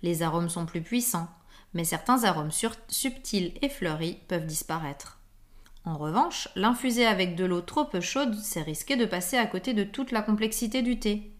Les 0.01 0.23
arômes 0.23 0.49
sont 0.49 0.65
plus 0.65 0.81
puissants, 0.81 1.29
mais 1.73 1.85
certains 1.85 2.25
arômes 2.25 2.51
subtils 2.51 3.53
et 3.61 3.69
fleuris 3.69 4.19
peuvent 4.27 4.45
disparaître. 4.45 5.16
En 5.87 5.95
revanche, 5.97 6.49
l'infuser 6.57 7.05
avec 7.05 7.37
de 7.37 7.45
l'eau 7.45 7.61
trop 7.61 7.85
peu 7.85 8.01
chaude, 8.01 8.35
c'est 8.35 8.61
risquer 8.61 8.97
de 8.97 9.05
passer 9.05 9.37
à 9.37 9.45
côté 9.45 9.73
de 9.73 9.85
toute 9.85 10.11
la 10.11 10.21
complexité 10.21 10.81
du 10.81 10.99
thé. 10.99 11.31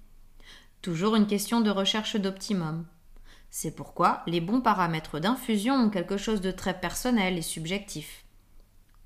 Toujours 0.82 1.18
une 1.18 1.28
question 1.28 1.60
de 1.60 1.70
recherche 1.70 2.16
d'optimum. 2.16 2.86
C'est 3.50 3.76
pourquoi 3.76 4.24
les 4.26 4.40
bons 4.40 4.62
paramètres 4.62 5.20
d'infusion 5.20 5.74
ont 5.74 5.90
quelque 5.90 6.16
chose 6.16 6.40
de 6.40 6.52
très 6.52 6.80
personnel 6.80 7.38
et 7.38 7.42
subjectif. 7.42 8.24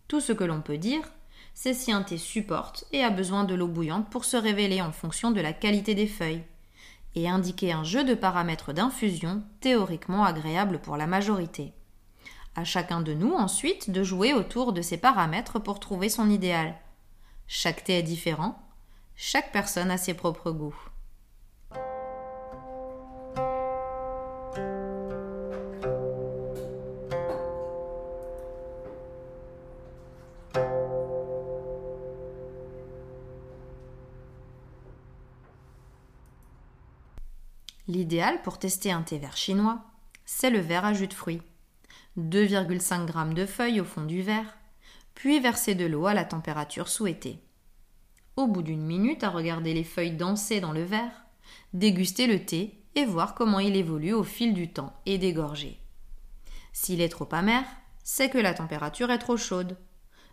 Tout 0.08 0.22
ce 0.22 0.32
que 0.32 0.44
l'on 0.44 0.62
peut 0.62 0.78
dire, 0.78 1.10
c'est 1.56 1.74
si 1.74 1.92
un 1.92 2.04
thé 2.04 2.20
supporte 2.20 2.86
et 2.92 3.04
a 3.04 3.10
besoin 3.10 3.44
de 3.44 3.56
l'eau 3.56 3.68
bouillante 3.68 4.12
pour 4.12 4.26
se 4.26 4.38
révéler 4.38 4.80
en 4.84 4.92
fonction 4.92 5.32
de 5.32 5.42
la 5.42 5.54
qualité 5.54 5.96
des 5.96 6.06
feuilles, 6.06 6.44
et 7.16 7.28
indiquer 7.28 7.72
un 7.72 7.84
jeu 7.84 8.04
de 8.04 8.14
paramètres 8.14 8.74
d'infusion 8.74 9.42
théoriquement 9.60 10.24
agréable 10.24 10.78
pour 10.78 10.98
la 10.98 11.08
majorité. 11.08 11.74
À 12.56 12.66
chacun 12.66 13.00
de 13.00 13.14
nous 13.14 13.34
ensuite 13.34 13.92
de 13.92 14.04
jouer 14.04 14.34
autour 14.34 14.74
de 14.74 14.82
ces 14.82 14.98
paramètres 14.98 15.60
pour 15.60 15.80
trouver 15.80 16.10
son 16.10 16.30
idéal. 16.30 16.76
Chaque 17.48 17.84
thé 17.86 18.00
est 18.00 18.04
différent, 18.04 18.62
chaque 19.16 19.52
personne 19.52 19.90
a 19.90 19.98
ses 19.98 20.14
propres 20.14 20.52
goûts. 20.52 20.76
L'idéal 37.88 38.42
pour 38.42 38.60
tester 38.60 38.92
un 38.92 39.02
thé 39.02 39.18
vert 39.18 39.36
chinois, 39.36 39.80
c'est 40.26 40.50
le 40.50 40.60
verre 40.60 40.86
à 40.86 40.94
jus 40.94 41.08
de 41.08 41.14
fruits. 41.14 41.42
2,5 42.18 43.08
g 43.08 43.34
de 43.34 43.46
feuilles 43.46 43.82
au 43.82 43.86
fond 43.86 44.04
du 44.04 44.22
verre, 44.22 44.58
puis 45.16 45.40
verser 45.40 45.76
de 45.76 45.86
l'eau 45.86 46.08
à 46.08 46.14
la 46.14 46.26
température 46.26 46.90
souhaitée. 46.90 47.40
Au 48.36 48.48
bout 48.48 48.62
d'une 48.62 48.84
minute 48.86 49.24
à 49.24 49.30
regarder 49.30 49.74
les 49.74 49.84
feuilles 49.84 50.18
danser 50.18 50.60
dans 50.60 50.74
le 50.74 50.84
verre, 50.84 51.26
déguster 51.74 52.28
le 52.28 52.44
thé 52.44 52.84
et 52.96 53.06
voir 53.06 53.34
comment 53.34 53.60
il 53.60 53.76
évolue 53.76 54.14
au 54.14 54.24
fil 54.24 54.54
du 54.54 54.72
temps 54.72 54.94
et 55.06 55.18
dégorger. 55.18 55.80
S'il 56.74 57.02
est 57.02 57.10
trop 57.10 57.28
amer, 57.32 57.64
c'est 58.04 58.30
que 58.30 58.38
la 58.38 58.54
température 58.54 59.12
est 59.12 59.20
trop 59.20 59.38
chaude. 59.38 59.78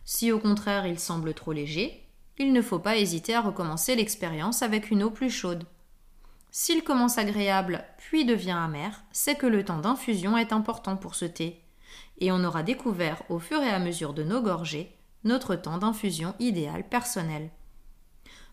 Si 0.04 0.32
au 0.32 0.38
contraire 0.38 0.86
il 0.86 0.98
semble 0.98 1.34
trop 1.34 1.52
léger, 1.52 2.08
il 2.38 2.52
ne 2.52 2.62
faut 2.62 2.78
pas 2.78 2.96
hésiter 2.96 3.34
à 3.34 3.40
recommencer 3.40 3.94
l'expérience 3.94 4.62
avec 4.62 4.90
une 4.90 5.02
eau 5.02 5.10
plus 5.10 5.30
chaude. 5.30 5.64
S'il 6.50 6.82
commence 6.82 7.18
agréable 7.18 7.84
puis 7.98 8.24
devient 8.24 8.56
amer, 8.58 9.04
c'est 9.12 9.36
que 9.36 9.46
le 9.46 9.64
temps 9.64 9.78
d'infusion 9.78 10.36
est 10.36 10.52
important 10.52 10.96
pour 10.96 11.14
ce 11.14 11.24
thé, 11.24 11.62
et 12.18 12.32
on 12.32 12.44
aura 12.44 12.62
découvert 12.62 13.22
au 13.28 13.38
fur 13.38 13.62
et 13.62 13.70
à 13.70 13.78
mesure 13.78 14.14
de 14.14 14.22
nos 14.22 14.42
gorgées 14.42 14.94
notre 15.24 15.54
temps 15.54 15.78
d'infusion 15.78 16.34
idéal 16.38 16.88
personnel. 16.88 17.50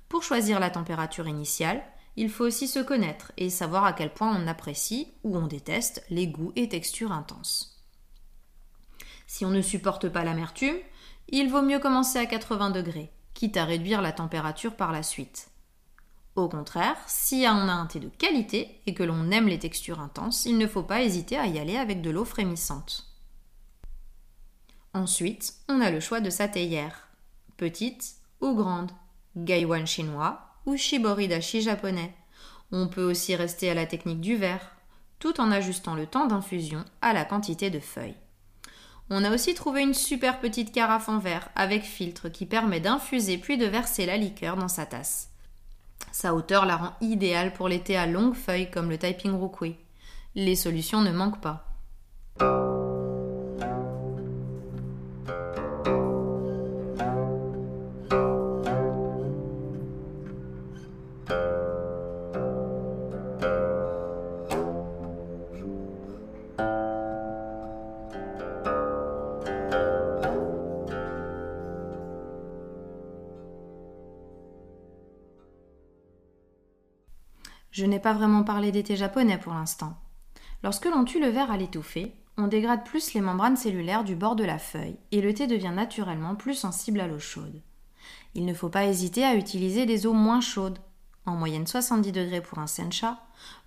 Pour 0.10 0.24
choisir 0.24 0.60
la 0.60 0.70
température 0.70 1.28
initiale, 1.28 1.84
il 2.16 2.30
faut 2.30 2.46
aussi 2.46 2.68
se 2.68 2.80
connaître 2.80 3.32
et 3.38 3.50
savoir 3.50 3.84
à 3.84 3.94
quel 3.94 4.14
point 4.14 4.36
on 4.36 4.48
apprécie 4.48 5.08
ou 5.24 5.38
on 5.38 5.48
déteste 5.48 6.04
les 6.10 6.28
goûts 6.28 6.54
et 6.56 6.70
textures 6.70 7.12
intenses. 7.12 7.84
Si 9.28 9.44
on 9.46 9.50
ne 9.50 9.62
supporte 9.62 10.10
pas 10.10 10.24
l'amertume, 10.24 10.78
il 11.30 11.50
vaut 11.50 11.64
mieux 11.64 11.80
commencer 11.80 12.20
à 12.20 12.26
80 12.26 12.70
degrés, 12.70 13.12
quitte 13.34 13.58
à 13.58 13.66
réduire 13.66 14.02
la 14.02 14.12
température 14.12 14.76
par 14.76 14.92
la 14.92 15.04
suite. 15.04 15.50
Au 16.36 16.48
contraire, 16.50 16.98
si 17.08 17.46
on 17.48 17.68
a 17.68 17.74
un 17.74 17.86
thé 17.86 18.00
de 18.00 18.10
qualité 18.10 18.82
et 18.86 18.94
que 18.94 19.04
l'on 19.04 19.32
aime 19.32 19.48
les 19.48 19.60
textures 19.60 20.02
intenses, 20.02 20.46
il 20.46 20.58
ne 20.58 20.68
faut 20.68 20.84
pas 20.84 21.02
hésiter 21.02 21.38
à 21.38 21.48
y 21.48 21.60
aller 21.60 21.78
avec 21.78 22.02
de 22.02 22.10
l'eau 22.10 22.26
frémissante. 22.26 23.15
Ensuite, 24.96 25.56
on 25.68 25.82
a 25.82 25.92
le 25.92 26.00
choix 26.00 26.22
de 26.22 26.30
sa 26.30 26.48
théière, 26.48 27.10
petite 27.58 28.16
ou 28.40 28.56
grande, 28.56 28.92
gaiwan 29.36 29.86
chinois 29.86 30.40
ou 30.66 30.78
shibori 30.78 31.28
dashi 31.28 31.62
japonais. 31.62 32.16
On 32.72 32.88
peut 32.88 33.04
aussi 33.04 33.36
rester 33.36 33.70
à 33.70 33.74
la 33.74 33.86
technique 33.86 34.22
du 34.22 34.38
verre, 34.38 34.72
tout 35.20 35.42
en 35.42 35.52
ajustant 35.52 35.96
le 35.96 36.08
temps 36.08 36.28
d'infusion 36.28 36.86
à 37.02 37.12
la 37.12 37.26
quantité 37.26 37.70
de 37.70 37.82
feuilles. 37.82 38.16
On 39.10 39.26
a 39.26 39.34
aussi 39.34 39.54
trouvé 39.54 39.82
une 39.82 39.94
super 39.94 40.40
petite 40.40 40.72
carafe 40.72 41.10
en 41.10 41.20
verre 41.20 41.50
avec 41.56 41.84
filtre 41.84 42.30
qui 42.30 42.46
permet 42.46 42.80
d'infuser 42.80 43.38
puis 43.38 43.58
de 43.58 43.66
verser 43.66 44.06
la 44.06 44.16
liqueur 44.16 44.56
dans 44.56 44.70
sa 44.70 44.86
tasse. 44.86 45.30
Sa 46.14 46.34
hauteur 46.34 46.66
la 46.66 46.78
rend 46.78 46.94
idéale 47.02 47.52
pour 47.52 47.68
les 47.68 47.82
thés 47.82 47.98
à 47.98 48.08
longues 48.08 48.34
feuilles 48.34 48.72
comme 48.72 48.90
le 48.90 48.98
Taiping 48.98 49.34
Rukui. 49.34 49.76
Les 50.36 50.56
solutions 50.56 51.02
ne 51.02 51.12
manquent 51.12 51.42
pas. 51.42 51.75
Pas 78.06 78.14
vraiment 78.14 78.44
parlé 78.44 78.72
des 78.72 78.84
thés 78.84 78.96
japonais 78.96 79.40
pour 79.40 79.56
l'instant. 79.56 79.98
Lorsque 80.62 80.86
l'on 80.86 81.06
tue 81.06 81.20
le 81.20 81.30
verre 81.30 81.50
à 81.50 81.58
l'étouffer, 81.58 82.14
on 82.38 82.46
dégrade 82.46 82.86
plus 82.86 83.16
les 83.16 83.20
membranes 83.20 83.58
cellulaires 83.58 84.04
du 84.04 84.16
bord 84.16 84.36
de 84.36 84.44
la 84.44 84.60
feuille 84.60 85.00
et 85.12 85.22
le 85.22 85.34
thé 85.34 85.48
devient 85.48 85.74
naturellement 85.76 86.36
plus 86.36 86.54
sensible 86.54 87.00
à 87.00 87.08
l'eau 87.08 87.18
chaude. 87.18 87.64
Il 88.36 88.46
ne 88.46 88.54
faut 88.54 88.70
pas 88.70 88.86
hésiter 88.86 89.24
à 89.24 89.34
utiliser 89.34 89.88
des 89.88 90.06
eaux 90.06 90.14
moins 90.14 90.40
chaudes, 90.40 90.78
en 91.26 91.32
moyenne 91.32 91.66
70 91.66 92.12
degrés 92.12 92.42
pour 92.42 92.60
un 92.60 92.68
sencha, 92.68 93.18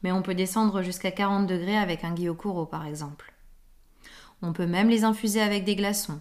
mais 0.04 0.12
on 0.12 0.22
peut 0.22 0.36
descendre 0.36 0.82
jusqu'à 0.82 1.10
40 1.10 1.48
degrés 1.48 1.76
avec 1.76 2.04
un 2.04 2.14
gyokuro 2.14 2.64
par 2.64 2.86
exemple. 2.86 3.34
On 4.40 4.52
peut 4.52 4.68
même 4.68 4.88
les 4.88 5.02
infuser 5.02 5.40
avec 5.40 5.64
des 5.64 5.74
glaçons. 5.74 6.20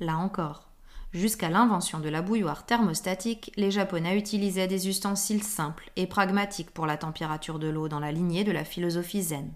Là 0.00 0.16
encore, 0.16 0.70
Jusqu'à 1.14 1.48
l'invention 1.48 2.00
de 2.00 2.08
la 2.08 2.22
bouilloire 2.22 2.66
thermostatique, 2.66 3.52
les 3.54 3.70
Japonais 3.70 4.18
utilisaient 4.18 4.66
des 4.66 4.88
ustensiles 4.88 5.44
simples 5.44 5.92
et 5.94 6.08
pragmatiques 6.08 6.72
pour 6.72 6.86
la 6.86 6.96
température 6.96 7.60
de 7.60 7.68
l'eau 7.68 7.86
dans 7.86 8.00
la 8.00 8.10
lignée 8.10 8.42
de 8.42 8.50
la 8.50 8.64
philosophie 8.64 9.22
zen. 9.22 9.52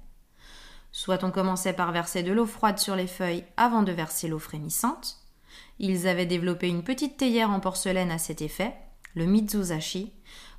Soit 0.92 1.24
on 1.24 1.32
commençait 1.32 1.72
par 1.72 1.90
verser 1.90 2.22
de 2.22 2.30
l'eau 2.30 2.46
froide 2.46 2.78
sur 2.78 2.94
les 2.94 3.08
feuilles 3.08 3.44
avant 3.56 3.82
de 3.82 3.90
verser 3.90 4.28
l'eau 4.28 4.38
frémissante. 4.38 5.16
Ils 5.80 6.06
avaient 6.06 6.26
développé 6.26 6.68
une 6.68 6.84
petite 6.84 7.16
théière 7.16 7.50
en 7.50 7.58
porcelaine 7.58 8.12
à 8.12 8.18
cet 8.18 8.40
effet, 8.40 8.74
le 9.16 9.26
mizuzashi, 9.26 10.12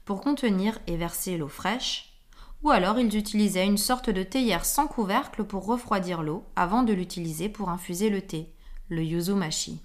pour 0.03 0.19
contenir 0.19 0.79
et 0.85 0.97
verser 0.97 1.37
l'eau 1.37 1.47
fraîche, 1.47 2.19
ou 2.61 2.71
alors 2.71 2.99
ils 2.99 3.15
utilisaient 3.15 3.65
une 3.65 3.77
sorte 3.77 4.09
de 4.09 4.23
théière 4.23 4.65
sans 4.65 4.87
couvercle 4.87 5.45
pour 5.45 5.65
refroidir 5.65 6.23
l'eau 6.23 6.43
avant 6.57 6.83
de 6.83 6.91
l'utiliser 6.91 7.47
pour 7.47 7.69
infuser 7.69 8.09
le 8.09 8.21
thé, 8.21 8.53
le 8.89 9.01
yuzumashi. 9.01 9.79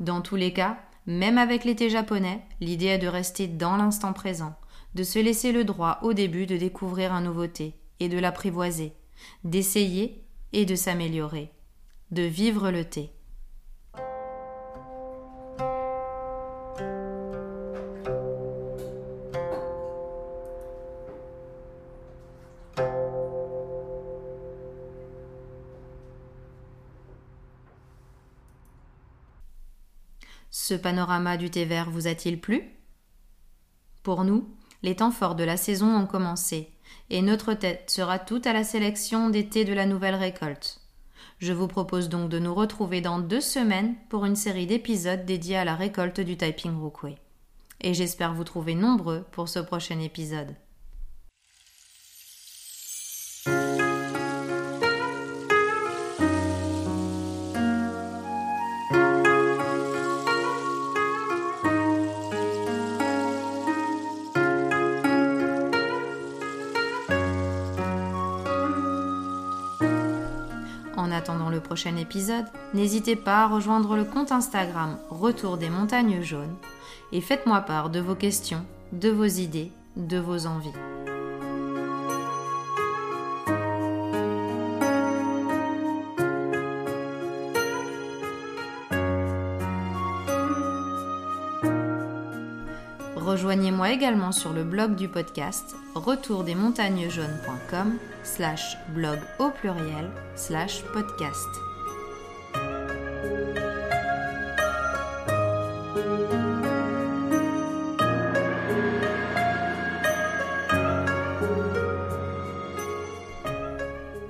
Dans 0.00 0.20
tous 0.20 0.36
les 0.36 0.52
cas, 0.52 0.78
même 1.06 1.38
avec 1.38 1.64
l'été 1.64 1.90
japonais, 1.90 2.42
l'idée 2.60 2.86
est 2.86 2.98
de 2.98 3.06
rester 3.06 3.46
dans 3.46 3.76
l'instant 3.76 4.12
présent, 4.12 4.54
de 4.94 5.02
se 5.02 5.18
laisser 5.18 5.52
le 5.52 5.64
droit 5.64 5.98
au 6.02 6.12
début 6.12 6.46
de 6.46 6.56
découvrir 6.56 7.12
un 7.12 7.20
nouveau 7.20 7.46
thé 7.46 7.74
et 8.00 8.08
de 8.08 8.18
l'apprivoiser, 8.18 8.92
d'essayer 9.44 10.24
et 10.52 10.64
de 10.64 10.74
s'améliorer, 10.74 11.52
de 12.10 12.22
vivre 12.22 12.70
le 12.70 12.84
thé. 12.84 13.12
Ce 30.66 30.72
panorama 30.72 31.36
du 31.36 31.50
thé 31.50 31.66
vert 31.66 31.90
vous 31.90 32.06
a-t-il 32.06 32.40
plu? 32.40 32.62
Pour 34.02 34.24
nous, 34.24 34.48
les 34.82 34.96
temps 34.96 35.10
forts 35.10 35.34
de 35.34 35.44
la 35.44 35.58
saison 35.58 35.94
ont 35.94 36.06
commencé, 36.06 36.70
et 37.10 37.20
notre 37.20 37.52
tête 37.52 37.90
sera 37.90 38.18
toute 38.18 38.46
à 38.46 38.54
la 38.54 38.64
sélection 38.64 39.28
des 39.28 39.46
thés 39.46 39.66
de 39.66 39.74
la 39.74 39.84
nouvelle 39.84 40.14
récolte. 40.14 40.80
Je 41.38 41.52
vous 41.52 41.68
propose 41.68 42.08
donc 42.08 42.30
de 42.30 42.38
nous 42.38 42.54
retrouver 42.54 43.02
dans 43.02 43.18
deux 43.18 43.42
semaines 43.42 43.94
pour 44.08 44.24
une 44.24 44.36
série 44.36 44.66
d'épisodes 44.66 45.26
dédiés 45.26 45.58
à 45.58 45.66
la 45.66 45.74
récolte 45.74 46.20
du 46.20 46.38
Taiping 46.38 46.80
Rukui. 46.80 47.16
Et 47.82 47.92
j'espère 47.92 48.32
vous 48.32 48.44
trouver 48.44 48.74
nombreux 48.74 49.26
pour 49.32 49.50
ce 49.50 49.58
prochain 49.58 50.00
épisode. 50.00 50.56
En 70.96 71.10
attendant 71.10 71.50
le 71.50 71.60
prochain 71.60 71.96
épisode, 71.96 72.46
n'hésitez 72.72 73.16
pas 73.16 73.42
à 73.42 73.48
rejoindre 73.48 73.96
le 73.96 74.04
compte 74.04 74.30
Instagram 74.30 74.98
Retour 75.10 75.56
des 75.56 75.70
montagnes 75.70 76.22
jaunes 76.22 76.56
et 77.12 77.20
faites-moi 77.20 77.60
part 77.62 77.90
de 77.90 78.00
vos 78.00 78.14
questions, 78.14 78.64
de 78.92 79.10
vos 79.10 79.24
idées, 79.24 79.72
de 79.96 80.18
vos 80.18 80.46
envies. 80.46 80.72
Rejoignez-moi 93.44 93.92
également 93.92 94.32
sur 94.32 94.54
le 94.54 94.64
blog 94.64 94.94
du 94.94 95.06
podcast 95.06 95.76
retourdesmontagnesjaunes.com 95.94 97.98
slash 98.22 98.78
blog 98.94 99.18
au 99.38 99.50
pluriel 99.50 100.08
slash 100.34 100.82
podcast. 100.94 101.46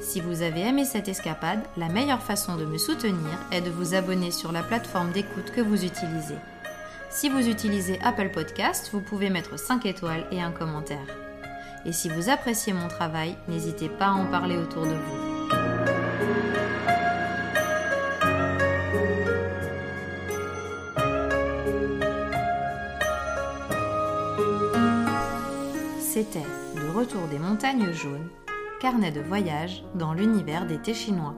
Si 0.01 0.21
vous 0.21 0.43
avez 0.43 0.63
aimé 0.63 0.85
cette 0.85 1.07
escapade, 1.07 1.61
la 1.77 1.89
meilleure 1.89 2.21
façon 2.21 2.57
de 2.57 2.65
me 2.65 2.79
soutenir 2.79 3.39
est 3.53 3.61
de 3.61 3.71
vous 3.71 3.95
abonner 3.95 4.33
sur 4.33 4.51
la 4.51 4.65
plateforme 4.65 5.13
d'écoute 5.13 5.53
que 5.55 5.61
vous 5.61 5.85
utilisez. 5.85 6.35
Si 7.15 7.29
vous 7.29 7.49
utilisez 7.49 8.01
Apple 8.03 8.31
Podcast, 8.31 8.91
vous 8.93 9.01
pouvez 9.01 9.31
mettre 9.31 9.57
5 9.57 9.87
étoiles 9.87 10.27
et 10.33 10.43
un 10.43 10.51
commentaire. 10.51 11.07
Et 11.87 11.93
si 11.93 12.09
vous 12.09 12.29
appréciez 12.29 12.73
mon 12.73 12.89
travail, 12.89 13.37
n'hésitez 13.47 13.89
pas 13.89 14.07
à 14.07 14.15
en 14.15 14.27
parler 14.27 14.57
autour 14.57 14.83
de 14.83 14.95
vous. 14.95 15.21
C'était 26.01 26.43
Le 26.75 26.91
Retour 26.91 27.29
des 27.29 27.39
montagnes 27.39 27.93
jaunes, 27.93 28.29
carnet 28.81 29.13
de 29.13 29.21
voyage 29.21 29.85
dans 29.95 30.15
l'univers 30.15 30.67
des 30.67 30.79
thés 30.79 30.95
chinois. 30.95 31.37